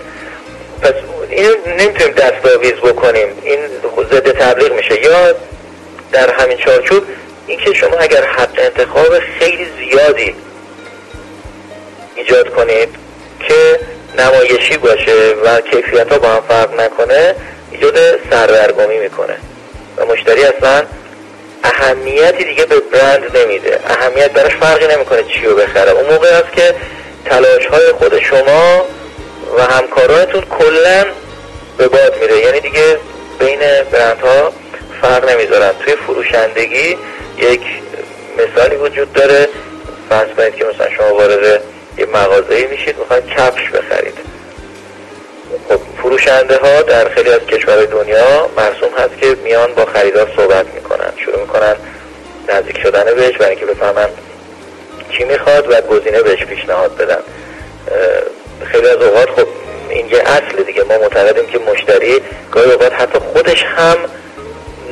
پس 0.82 0.94
این 1.30 1.52
نمی‌تونیم 1.68 2.14
دستاویز 2.14 2.74
بکنیم. 2.74 3.28
این 3.44 3.60
ضد 4.12 4.32
تبلیغ 4.32 4.74
میشه. 4.74 5.02
یا 5.02 5.36
در 6.12 6.32
همین 6.32 6.58
چارچوب 6.58 7.04
اینکه 7.48 7.74
شما 7.74 7.98
اگر 7.98 8.26
حق 8.26 8.58
انتخاب 8.58 9.20
خیلی 9.40 9.68
زیادی 9.78 10.36
ایجاد 12.16 12.50
کنید 12.50 12.90
که 13.48 13.80
نمایشی 14.18 14.78
باشه 14.78 15.34
و 15.44 15.62
کیفیت 15.62 16.12
ها 16.12 16.20
با 16.20 16.28
هم 16.28 16.44
فرق 16.48 16.82
نکنه 16.82 17.36
ایجاد 17.72 17.96
سرورگمی 18.30 18.98
می‌کنه. 18.98 19.38
و 19.98 20.06
مشتری 20.06 20.44
اصلا 20.44 20.84
اهمیتی 21.64 22.44
دیگه 22.44 22.66
به 22.66 22.80
برند 22.80 23.38
نمیده. 23.38 23.80
اهمیت 23.90 24.32
براش 24.32 24.56
فرقی 24.56 24.88
نمی‌کنه 24.88 25.24
چی 25.24 25.46
رو 25.46 25.56
بخره. 25.56 25.92
اون 25.92 26.14
موقع 26.14 26.28
است 26.28 26.52
که 26.56 26.76
تلاش 27.26 27.66
های 27.66 27.92
خود 27.92 28.20
شما 28.20 28.86
و 29.58 29.62
همکارانتون 29.64 30.42
کلا 30.42 31.06
به 31.78 31.88
باد 31.88 32.18
میره. 32.22 32.38
یعنی 32.38 32.60
دیگه 32.60 32.98
بین 33.40 33.60
برندها 33.92 34.54
فرق 35.02 35.30
نمی‌ذارن. 35.30 35.72
توی 35.84 35.96
فروشندگی 35.96 36.98
یک 37.38 37.62
مثالی 38.38 38.76
وجود 38.76 39.14
داره. 39.14 39.50
فرض 40.10 40.28
کنید 40.38 40.56
که 40.56 40.66
مثلا 40.66 40.90
شما 40.98 41.16
وارد 41.16 41.62
یه 41.98 42.06
مغازه 42.06 42.68
میشید 42.72 42.98
می‌خواید 43.00 43.28
کفش 43.28 43.70
بخرید. 43.70 44.18
خب 45.70 45.80
فروشنده 45.98 46.58
ها 46.58 46.82
در 46.82 47.10
خیلی 47.10 47.30
از 47.30 47.40
کشورهای 47.40 47.88
دنیا 47.88 48.50
مرسوم 48.58 48.90
هست 48.98 49.18
که 49.22 49.38
میان 49.44 49.74
با 49.74 49.86
خریدار 49.86 50.32
صحبت 50.36 50.66
می‌کنن. 50.74 51.14
شروع 51.26 51.40
می‌کنن 51.40 51.76
نزدیک 52.50 52.82
شدن 52.82 53.04
بهش 53.04 53.38
برای 53.38 53.50
اینکه 53.50 53.66
بفهمن 53.66 54.10
چی 55.10 55.24
می‌خواد 55.24 55.72
و 55.72 55.82
گزینه 55.82 56.22
بهش 56.22 56.46
پیشنهاد 56.46 56.98
بدن. 56.98 57.20
خیلی 58.66 58.88
از 58.88 59.02
اوقات 59.02 59.30
خب 59.30 59.48
این 59.90 60.10
یه 60.10 60.20
اصل 60.20 60.64
دیگه. 60.64 60.84
ما 60.84 60.98
معتقدیم 60.98 61.48
که 61.48 61.60
مشتری 61.60 62.22
گاهی 62.52 62.72
اوقات 62.72 62.94
حتی 62.94 63.20
خودش 63.20 63.64
هم 63.64 63.98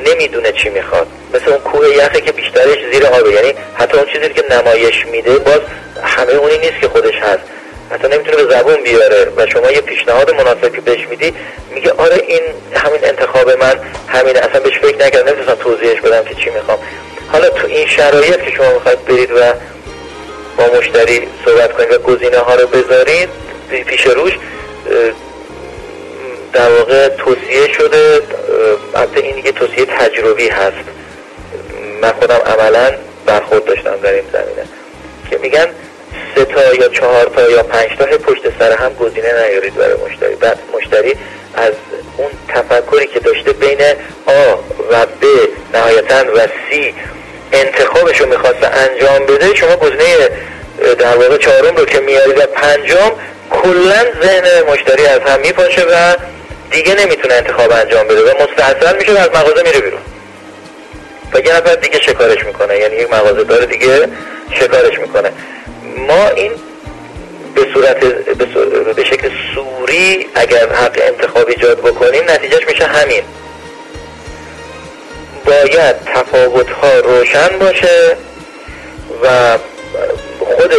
نمی‌دونه 0.05 0.51
چی 0.51 0.69
می‌خواد. 0.69 1.07
مثل 1.33 1.49
اون 1.49 1.59
کوه 1.59 1.87
یخه 1.89 2.21
که 2.21 2.31
بیشترش 2.31 2.77
زیر 2.93 3.05
آبه. 3.05 3.31
یعنی 3.31 3.53
حتی 3.75 3.97
اون 3.97 4.05
چیزی 4.05 4.29
که 4.29 4.43
نمایش 4.51 5.05
میده 5.05 5.39
باز 5.39 5.59
همه 6.03 6.33
اونی 6.33 6.57
نیست 6.57 6.79
که 6.81 6.87
خودش 6.87 7.15
هست. 7.15 7.43
حتی 7.91 8.07
نمی‌تونه 8.07 8.43
به 8.43 8.53
زبون 8.53 8.83
بیاره 8.83 9.31
و 9.37 9.47
شما 9.47 9.71
یه 9.71 9.81
پیشنهاد 9.81 10.31
مناسب 10.31 10.75
که 10.75 10.81
بهش 10.81 11.07
میدی 11.07 11.33
میگه 11.75 11.91
آره 11.91 12.15
این 12.27 12.41
همین 12.73 12.99
انتخاب 13.03 13.51
من 13.51 13.79
همین 14.07 14.37
اصلا 14.37 14.59
بهش 14.59 14.79
فکر 14.79 15.05
نکردم 15.05 15.29
نمی‌تونم 15.29 15.57
توضیحش 15.57 16.01
بدم 16.01 16.23
که 16.23 16.35
چی 16.35 16.49
می‌خوام. 16.49 16.77
حالا 17.31 17.49
تو 17.49 17.67
این 17.67 17.87
شرایط 17.87 18.41
که 18.41 18.51
شما 18.51 18.73
می‌خواید 18.73 19.05
برید 19.05 19.31
و 19.31 19.53
با 20.57 20.77
مشتری 20.77 21.27
صحبت 21.45 21.73
کنید 21.73 21.91
و 21.91 21.97
گزینه 21.97 22.37
ها 22.37 22.55
رو 22.55 22.67
بذارید 22.67 23.29
پیش 23.85 24.07
روش 24.07 24.33
در 26.53 26.69
واقع 26.69 27.07
توصیه 27.07 27.73
شده 27.73 28.21
البته 28.95 29.19
این 29.19 29.35
دیگه 29.35 29.51
توصیه 29.51 29.85
تجربی 29.85 30.47
هست. 30.47 30.87
من 32.01 32.11
خودم 32.11 32.41
عملا 32.45 32.91
برخورد 33.25 33.65
داشتم 33.65 33.95
در 33.95 34.13
این 34.13 34.23
زمینه. 34.33 34.67
که 35.29 35.37
میگن 35.37 35.67
سه 36.35 36.45
تا 36.45 36.73
یا 36.73 36.87
چهار 36.87 37.25
تا 37.25 37.49
یا 37.49 37.63
پنج 37.63 37.89
تا 37.97 38.05
پشت 38.05 38.41
سر 38.59 38.71
هم 38.71 38.93
گزینه 38.93 39.33
نیارید 39.33 39.75
برای 39.75 39.95
مشتری. 40.05 40.35
بعد 40.35 40.59
مشتری 40.73 41.15
از 41.55 41.73
اون 42.17 42.29
تفکری 42.47 43.07
که 43.07 43.19
داشته 43.19 43.53
بین 43.53 43.81
آ 44.25 44.53
و 44.91 45.05
ب 45.05 45.25
نهایتا 45.73 46.23
و 46.35 46.47
سی 46.69 46.93
انتخابش 47.51 48.21
رو 48.21 48.27
می‌خواست 48.27 48.63
انجام 48.63 49.25
بده 49.25 49.55
شما 49.55 49.75
گزینه 49.75 50.29
در 50.99 51.17
واقع 51.17 51.37
چهارم 51.37 51.75
رو 51.75 51.85
که 51.85 51.99
میارید 51.99 52.37
و 52.37 52.41
پنجم 52.41 53.11
کلا 53.49 54.05
ذهن 54.23 54.61
مشتری 54.67 55.05
از 55.05 55.19
هم 55.19 55.39
میپاشه 55.39 55.81
و 55.81 56.15
دیگه 56.71 56.95
نمی‌تونه 56.95 57.33
انتخاب 57.33 57.71
انجام 57.71 58.07
بده 58.07 58.21
و 58.21 58.43
مستحصل 58.43 58.97
میشه 58.97 59.13
و 59.13 59.17
از 59.17 59.29
مغازه 59.29 59.63
میره 59.63 59.79
بیرون. 59.79 60.01
و 61.33 61.39
یه 61.39 61.55
نفر 61.55 61.75
دیگه 61.75 62.01
شکارش 62.01 62.45
می‌کنه 62.45 62.77
یعنی 62.77 62.95
یک 62.95 63.13
مغازه 63.13 63.43
داره 63.43 63.65
دیگه 63.65 64.07
شکارش 64.51 64.99
می‌کنه. 64.99 65.31
ما 65.97 66.29
این 66.29 66.51
به 67.55 67.67
صورت 67.73 67.99
به 68.95 69.03
شکل 69.03 69.29
سوری 69.55 70.25
اگر 70.35 70.69
حق 70.69 70.99
انتخاب 71.01 71.47
ایجاد 71.47 71.77
بکنیم 71.79 72.23
نتیجهش 72.29 72.67
میشه 72.67 72.85
همین. 72.85 73.23
باید 75.45 75.95
تفاوت 76.05 76.69
ها 76.69 76.99
روشن 76.99 77.59
باشه 77.59 78.17
و 79.23 79.57
خود 80.39 80.73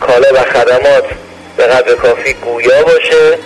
کالا 0.00 0.28
و 0.34 0.38
خدمات 0.38 1.04
به 1.56 1.62
قدر 1.64 1.94
کافی 1.94 2.32
گویا 2.32 2.82
باشه. 2.82 3.38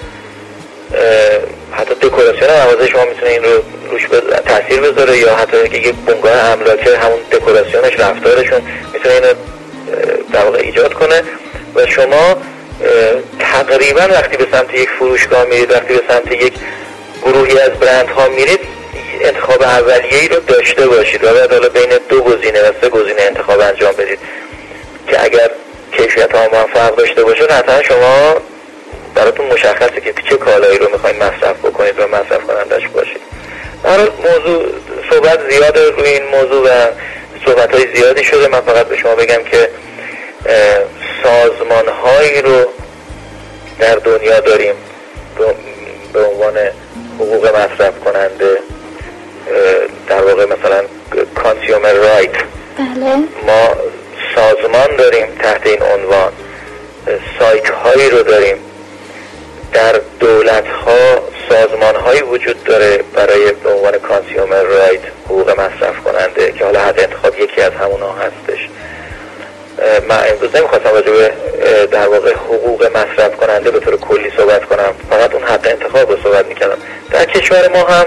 حتی 1.73 1.95
دکوراسیون 2.01 2.51
مغازه 2.51 2.89
شما 2.89 3.05
می‌تونه 3.05 3.31
این 3.31 3.45
رو 3.45 3.63
روش 3.91 4.07
تاثیر 4.47 4.81
بذاره 4.81 5.19
یا 5.19 5.37
حتی 5.37 5.69
که 5.69 5.77
یک 5.77 5.95
بنگاه 6.07 6.33
املاکه 6.33 6.99
همون 6.99 7.19
دکوراسیونش 7.33 8.01
رفتارشون 8.01 8.63
می‌تونه 8.93 9.15
اینو 9.15 9.35
در 10.33 10.47
ایجاد 10.47 10.95
کنه 10.95 11.23
و 11.75 11.87
شما 11.87 12.37
تقریبا 13.39 14.01
وقتی 14.01 14.37
به 14.37 14.47
سمت 14.53 14.75
یک 14.75 14.89
فروشگاه 14.89 15.45
میرید 15.45 15.71
وقتی 15.71 15.95
به 15.95 16.03
سمت 16.09 16.33
یک 16.33 16.53
گروهی 17.23 17.59
از 17.59 17.71
برند 17.71 18.09
ها 18.09 18.29
میرید 18.29 18.61
انتخاب 19.21 19.63
اولیه 19.63 20.21
ای 20.21 20.29
رو 20.29 20.41
داشته 20.41 20.87
باشید 20.87 21.25
و 21.25 21.35
بعد 21.35 21.53
حالا 21.53 21.69
بین 21.69 21.99
دو 22.09 22.23
گزینه 22.23 22.61
و 22.61 22.73
سه 22.81 22.89
گزینه 22.89 23.23
انتخاب 23.23 23.61
انجام 23.61 23.93
بدید 23.93 24.19
که 25.07 25.25
اگر 25.25 25.51
کیفیت 25.93 26.35
ها 26.35 26.43
هم 26.43 26.67
فرق 26.75 26.97
داشته 26.97 27.25
باشه 27.25 27.45
حتما 27.45 27.83
شما 27.83 28.37
براتون 29.15 29.47
مشخصه 29.47 30.01
که 30.01 30.15
چه 30.31 30.37
کالایی 30.37 30.79
رو 30.79 30.91
می‌خواین 30.93 31.17
مصرف 31.17 31.57
بکنید 31.65 31.99
و 31.99 32.07
مصرف 32.07 32.47
کنندش 32.47 32.89
باشید 32.89 33.21
برای 33.83 34.09
موضوع 34.25 34.65
صحبت 35.11 35.51
زیاده 35.51 35.91
روی 35.91 36.09
این 36.09 36.23
موضوع 36.25 36.69
و 36.69 36.87
صحبت 37.47 37.75
های 37.75 37.97
زیادی 37.97 38.25
شده. 38.25 38.49
من 38.49 38.61
فقط 38.61 38.87
به 38.87 38.97
شما 38.97 39.15
بگم 39.15 39.43
که 39.51 39.71
سازمان 41.23 41.89
هایی 41.89 42.43
رو 42.43 42.67
در 43.79 43.95
دنیا 43.95 44.41
داریم 44.41 44.75
به 46.13 46.25
عنوان 46.25 46.55
حقوق 47.19 47.47
مصرف 47.47 48.01
کننده 48.05 48.59
در 50.09 50.23
واقع 50.23 50.45
مثلا 50.45 50.83
کانسیومر 51.35 51.93
رایت 51.93 52.31
بله. 52.79 53.17
ما 53.47 53.77
سازمان 54.35 54.97
داریم 54.97 55.27
تحت 55.43 55.67
این 55.67 55.83
عنوان. 55.83 56.33
سایت 57.39 57.71
هایی 57.71 58.11
رو 58.11 58.23
داریم. 58.23 58.57
در 59.73 60.01
دولت 60.21 60.67
ها 60.67 61.23
سازمان 61.49 61.97
هایی 61.97 62.23
وجود 62.23 62.65
داره 62.65 63.05
برای 63.15 63.53
به 63.53 63.71
عنوان 63.71 63.99
کانسیومر 63.99 64.63
رایت 64.63 65.01
حقوق 65.25 65.51
مصرف 65.51 65.97
کننده 66.05 66.53
که 66.53 66.65
حالا 66.65 66.81
حد 66.81 67.01
انتخاب 67.01 67.41
یکی 67.41 67.61
از 67.61 67.73
همونا 67.73 68.13
هستش. 68.13 68.69
من 70.09 70.19
امروز 70.29 70.57
نمی‌خواستم 70.57 70.91
راجع 70.91 71.13
به 71.13 71.33
در 71.87 72.09
واقع 72.09 72.33
حقوق 72.35 72.97
مصرف 72.97 73.37
کننده 73.37 73.71
به 73.71 73.81
طور 73.81 73.97
کلی 73.97 74.33
صحبت 74.37 74.65
کنم. 74.65 74.95
فقط 75.11 75.35
اون 75.35 75.43
حق 75.43 75.61
انتخاب 75.65 76.11
رو 76.11 76.23
صحبت 76.23 76.47
می‌کردم. 76.47 76.79
در 77.11 77.25
کشور 77.25 77.69
ما 77.69 77.85
هم 77.85 78.07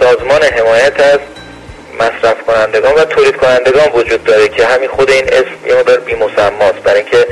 سازمان 0.00 0.42
حمایت 0.42 1.00
از 1.00 1.18
مصرف 2.00 2.42
کنندگان 2.46 2.94
و 2.94 3.04
تولید 3.04 3.36
کنندگان 3.36 3.88
وجود 3.94 4.24
داره 4.24 4.48
که 4.48 4.66
همین 4.66 4.88
خود 4.88 5.10
این 5.10 5.24
اسم 5.28 5.66
یه 5.66 5.74
مقدار 5.74 5.98
بیمسماست 5.98 6.78
برای 6.84 7.00
اینکه 7.00 7.26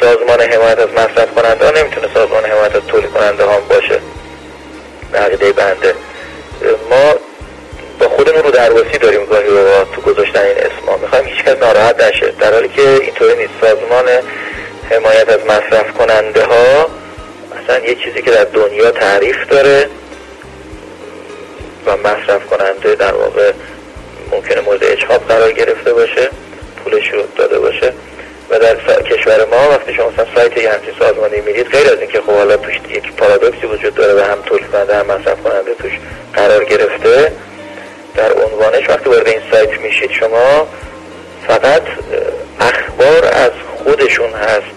سازمان 0.00 0.40
حمایت 0.40 0.78
از 0.78 0.88
مصرف 0.88 1.34
کننده 1.34 1.64
ها 1.64 1.70
نمی‌تونه 1.70 2.08
سازمان 2.14 2.44
حمایت 2.44 2.76
از 2.76 2.82
تولید 2.88 3.10
کننده 3.10 3.44
ها 3.44 3.60
باشه. 3.60 4.00
به 5.12 5.18
عقیده 5.18 5.52
بنده. 5.52 5.94
ما 6.90 7.14
با 7.98 8.08
خودمون 8.08 8.42
رو 8.42 8.50
درواسی 8.50 8.98
داریم 8.98 9.24
گاهی 9.24 9.48
رو 9.48 9.84
تو 9.94 10.00
گذاشتن 10.00 10.40
این 10.40 10.56
اسم 10.58 10.86
ها 10.88 10.96
می‌خوایم 10.96 11.24
هیچکس 11.24 11.56
ناراحت 11.60 12.04
نشه. 12.04 12.32
در 12.40 12.52
حالی 12.52 12.68
که 12.68 12.82
اینطوری 12.82 13.36
نیست. 13.36 13.52
سازمان 13.60 14.04
حمایت 14.90 15.28
از 15.28 15.40
مصرف 15.46 15.92
کننده 15.92 16.44
ها 16.44 16.86
اصلا 17.64 17.78
یه 17.78 17.94
چیزی 17.94 18.22
که 18.22 18.30
در 18.30 18.44
دنیا 18.44 18.90
تعریف 18.90 19.36
داره 19.48 19.88
و 21.86 21.96
مصرف 21.96 22.46
کننده 22.46 22.94
در 22.94 23.12
واقع 23.12 23.52
ممکنه 24.32 24.60
مورد 24.60 24.84
اجحاب 24.84 25.28
قرار 25.28 25.52
گرفته 25.52 25.92
باشه 25.92 26.30
پولش 26.84 27.08
رو 27.12 27.22
داده 27.36 27.58
باشه. 27.58 27.92
و 28.54 28.58
در 28.58 29.02
کشور 29.02 29.44
ما 29.44 29.70
وقتی 29.70 29.94
شما 29.94 30.10
مثلا 30.10 30.26
سایت 30.34 30.56
یه 30.56 30.72
همچین 30.72 30.94
سازمانی 30.98 31.40
میرید 31.40 31.66
غیر 31.66 31.92
از 31.92 31.98
اینکه 32.00 32.20
خب 32.20 32.32
حالا 32.32 32.56
توش 32.56 32.74
یک 32.90 33.12
پارادوکسی 33.12 33.66
وجود 33.66 33.94
داره 33.94 34.14
و 34.14 34.24
هم 34.24 34.38
تولید 34.46 34.70
کننده 34.70 34.96
هم 34.96 35.06
مصرف 35.06 35.42
کننده 35.42 35.74
توش 35.74 35.92
قرار 36.34 36.64
گرفته 36.64 37.32
در 38.16 38.32
عنوانش 38.32 38.88
وقتی 38.88 39.10
وارد 39.10 39.28
این 39.28 39.40
سایت 39.52 39.80
میشید 39.80 40.10
شما 40.10 40.68
فقط 41.46 41.82
اخبار 42.60 43.24
از 43.24 43.50
خودشون 43.84 44.30
هست 44.30 44.74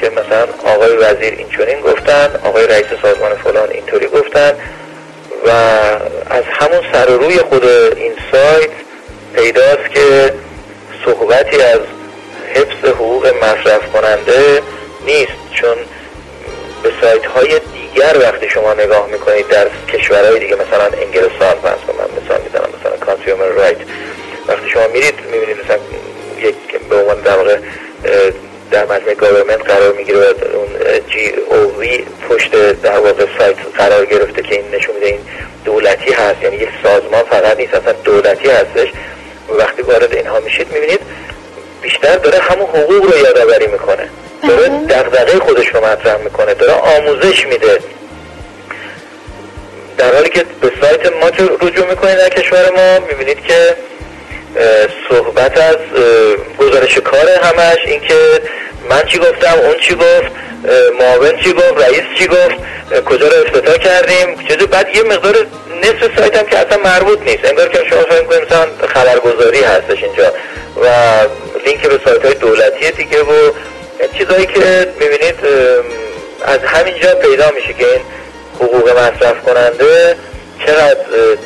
که 0.00 0.10
مثلا 0.10 0.46
آقای 0.64 0.96
وزیر 0.96 1.34
این 1.34 1.48
چونین 1.48 1.80
گفتن 1.80 2.40
آقای 2.44 2.66
رئیس 2.66 2.86
سازمان 3.02 3.34
فلان 3.34 3.70
اینطوری 3.70 4.06
گفتن 4.06 4.52
و 5.46 5.50
از 6.30 6.44
همون 6.50 6.80
سر 6.92 7.06
روی 7.06 7.38
خود 7.38 7.64
این 7.96 8.12
سایت 8.32 8.70
پیداست 9.34 9.90
که 9.94 10.34
صحبتی 11.04 11.62
از 11.62 11.80
حفظ 12.54 12.84
حقوق 12.84 13.26
مصرف 13.26 13.92
کننده 13.92 14.62
نیست 15.06 15.32
چون 15.54 15.76
به 16.82 16.90
سایت 17.00 17.26
های 17.26 17.60
دیگر 17.72 18.16
وقتی 18.22 18.50
شما 18.50 18.74
نگاه 18.74 19.06
می‌کنید 19.06 19.48
در 19.48 19.66
کشورهای 19.88 20.38
دیگه 20.38 20.54
مثلا 20.54 20.84
انگلستان 20.84 21.54
فرض 21.62 21.78
من 21.98 22.24
مثال 22.24 22.40
می‌زنم 22.40 22.68
مثلا 22.80 23.06
consumer 23.06 23.46
right 23.46 23.76
وقتی 24.48 24.68
شما 24.70 24.86
میرید 24.86 25.14
می‌بینید 25.32 25.56
مثلا 25.64 25.78
یک 26.38 26.88
به 26.88 26.96
عنوان 26.96 27.20
در 27.20 27.36
واقع 27.36 27.58
در 28.70 28.84
مجموعه 28.84 29.14
government 29.14 29.66
قرار 29.66 29.92
می‌گیره 29.92 30.18
و 30.18 30.24
NGO 30.56 31.78
وی 31.78 32.04
پشت 32.28 32.50
در 32.82 32.98
واقع 32.98 33.24
سایت 33.38 33.56
قرار 33.76 34.04
گرفته 34.06 34.42
که 34.42 34.54
این 34.54 34.74
نشون 34.74 34.94
میده 34.94 35.06
این 35.06 35.20
دولتی 35.64 36.12
هست. 36.12 36.42
یعنی 36.42 36.56
یک 36.56 36.68
سازمان 36.82 37.22
فقط 37.22 37.56
نیست 37.56 37.74
اصلا 37.74 37.92
دولتی 37.92 38.48
هستش. 38.50 38.88
وقتی 39.48 39.82
وارد 39.82 40.14
اینها 40.14 40.40
میشید 40.40 40.72
می‌بینید 40.72 41.00
بیشتر 42.00 42.16
داره 42.16 42.38
همون 42.38 42.66
حقوق 42.66 43.12
رو 43.12 43.18
یادآوری 43.18 43.66
می‌کنه. 43.66 44.08
داره 44.48 44.68
بله. 44.68 44.86
دغدغه 44.86 45.38
خودش 45.38 45.68
رو 45.68 45.86
مطرح 45.86 46.16
می‌کنه. 46.16 46.54
داره 46.54 46.72
آموزش 46.72 47.46
میده. 47.46 47.78
در 49.98 50.14
حالی 50.14 50.28
که 50.28 50.44
به 50.60 50.72
سایت 50.80 51.12
ما 51.12 51.30
که 51.30 51.42
رجوع 51.42 51.86
می‌کنید 51.90 52.16
در 52.16 52.28
کشور 52.28 52.70
ما 52.76 53.06
می‌بینید 53.06 53.44
که 53.44 53.76
صحبت 55.10 55.58
از 55.58 55.76
گزارش 56.58 56.98
کار 56.98 57.28
همش 57.42 57.78
اینکه 57.86 58.14
من 58.90 59.02
چی 59.02 59.18
گفتم 59.18 59.58
اون 59.62 59.74
چی 59.80 59.94
گفت 59.94 60.32
معاون 61.00 61.36
چی 61.44 61.52
گفت 61.52 61.84
رئیس 61.84 62.02
چی 62.18 62.26
گفت 62.26 62.56
کجا 63.04 63.28
رو 63.28 63.36
افتتاح 63.46 63.76
کردیم. 63.76 64.46
چیزی 64.48 64.66
بعد 64.66 64.96
یه 64.96 65.02
مقدار 65.02 65.34
نصف 65.82 66.18
سایت 66.18 66.36
هم 66.36 66.46
که 66.46 66.58
اصلا 66.58 66.78
مربوط 66.84 67.18
نیست. 67.22 67.44
انگار 67.44 67.68
که 67.68 67.78
شما 67.90 68.02
فهم 68.02 68.24
کنید 68.24 68.42
مثلا 68.42 68.66
خبرگزاری 68.88 69.60
هستش 69.60 70.02
اینجا. 70.02 70.32
و 70.82 70.88
لینک 71.66 71.86
به 71.86 72.00
سایت 72.04 72.24
های 72.24 72.34
دولتی 72.34 72.90
دیگه 72.90 73.22
و 73.22 73.52
چیزهایی 74.18 74.46
که 74.46 74.92
می‌بینید 75.00 75.38
از 76.44 76.58
همینجا 76.58 77.14
پیدا 77.14 77.50
میشه 77.54 77.72
که 77.72 77.86
این 77.92 78.00
حقوق 78.54 78.88
مصرف 78.88 79.42
کننده 79.42 80.16
چقدر 80.66 80.96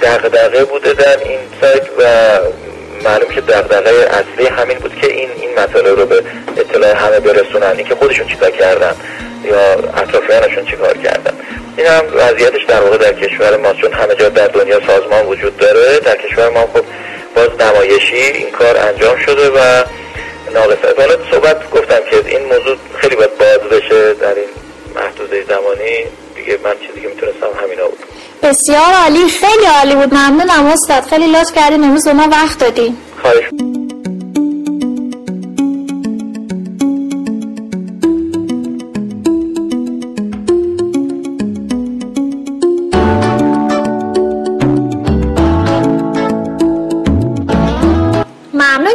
دغدغه 0.02 0.64
بوده 0.64 0.92
در 0.92 1.18
این 1.24 1.38
سایت 1.60 1.86
و 1.98 2.04
معلوم 3.04 3.28
که 3.28 3.40
دغدغه 3.40 3.90
اصلی 3.90 4.46
همین 4.46 4.78
بود 4.78 4.94
که 5.00 5.06
این 5.06 5.30
این 5.40 5.58
مطالب 5.58 6.00
رو 6.00 6.06
به 6.06 6.22
اطلاع 6.56 6.92
همه 6.92 7.20
برسونن. 7.20 7.74
این 7.76 7.86
که 7.86 7.94
خودشون 7.94 8.26
چیکار 8.26 8.50
کردن 8.50 8.94
یا 9.44 9.72
اطرافیانشون 9.72 10.64
چیکار 10.64 10.96
کردن. 10.96 11.32
این 11.76 11.86
هم 11.86 12.02
وضعیتش 12.14 12.64
در 12.64 12.80
واقع 12.80 12.96
در 12.96 13.12
کشور 13.12 13.56
ما 13.56 13.72
چون 13.72 13.92
همه 13.92 14.14
جا 14.14 14.28
در 14.28 14.46
دنیا 14.46 14.80
سازمان 14.86 15.26
وجود 15.26 15.56
داره 15.56 15.98
در 15.98 16.16
کشور 16.16 16.48
ما 16.48 16.60
خب 16.60 16.84
باز 17.34 17.48
نمایشی 17.60 18.16
این 18.16 18.50
کار 18.50 18.76
انجام 18.76 19.16
شده 19.16 19.50
و 19.50 19.84
ناقصه. 20.54 20.94
حالا 20.98 21.16
صحبت 21.30 21.70
گفتم 21.70 22.00
که 22.10 22.16
این 22.26 22.44
موضوع 22.44 22.76
خیلی 23.00 23.16
باید 23.16 23.38
باز 23.38 23.58
بشه 23.58 24.14
در 24.14 24.34
این 24.34 24.48
محدوده 24.94 25.44
زمانی. 25.48 25.96
دیگه 26.36 26.58
من 26.64 26.74
چیزی 26.86 27.00
که 27.00 27.08
می‌تونستم 27.08 27.46
همینا 27.62 27.84
بود. 27.84 27.98
بسیار 28.42 28.92
عالی. 29.02 29.28
خیلی 29.28 29.66
عالی 29.78 29.94
بود. 29.94 30.14
ممنونم 30.14 30.66
استاد. 30.66 31.02
خیلی 31.02 31.26
لطف 31.26 31.52
کردین. 31.54 31.84
امروز 31.84 32.04
به 32.04 32.12
ما 32.12 32.28
وقت 32.30 32.58
دادین. 32.58 32.96
خواهش. 33.22 33.44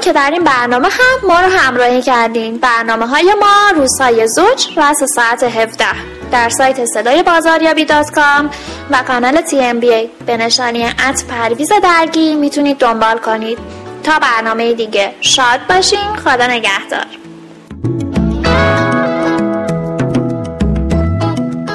که 0.09 0.13
در 0.13 0.29
این 0.31 0.43
برنامه 0.43 0.87
هم 0.87 1.27
ما 1.27 1.39
رو 1.39 1.47
همراهی 1.47 2.01
کردین. 2.01 2.57
برنامه 2.57 3.07
های 3.07 3.33
ما 3.39 3.79
روزهای 3.79 4.27
زوج 4.27 4.67
راست 4.77 5.05
ساعت 5.05 5.43
17 5.43 5.85
در 6.31 6.49
سایت 6.49 6.85
صدای 6.85 7.23
بازاریابی 7.23 7.85
dot 7.85 8.11
com 8.11 8.49
و 8.91 9.03
کانال 9.07 9.41
TMBA. 9.41 10.09
به 10.25 10.37
نشانی 10.37 10.85
at 10.85 11.23
پرویز 11.29 11.71
درگی 11.83 12.35
می‌تونید 12.35 12.77
دنبال 12.77 13.17
کنید. 13.17 13.57
تا 14.03 14.19
برنامه 14.19 14.73
دیگه 14.73 15.13
شاد 15.21 15.59
باشین. 15.69 16.15
خدا 16.25 16.47
نگهدار. 16.47 17.18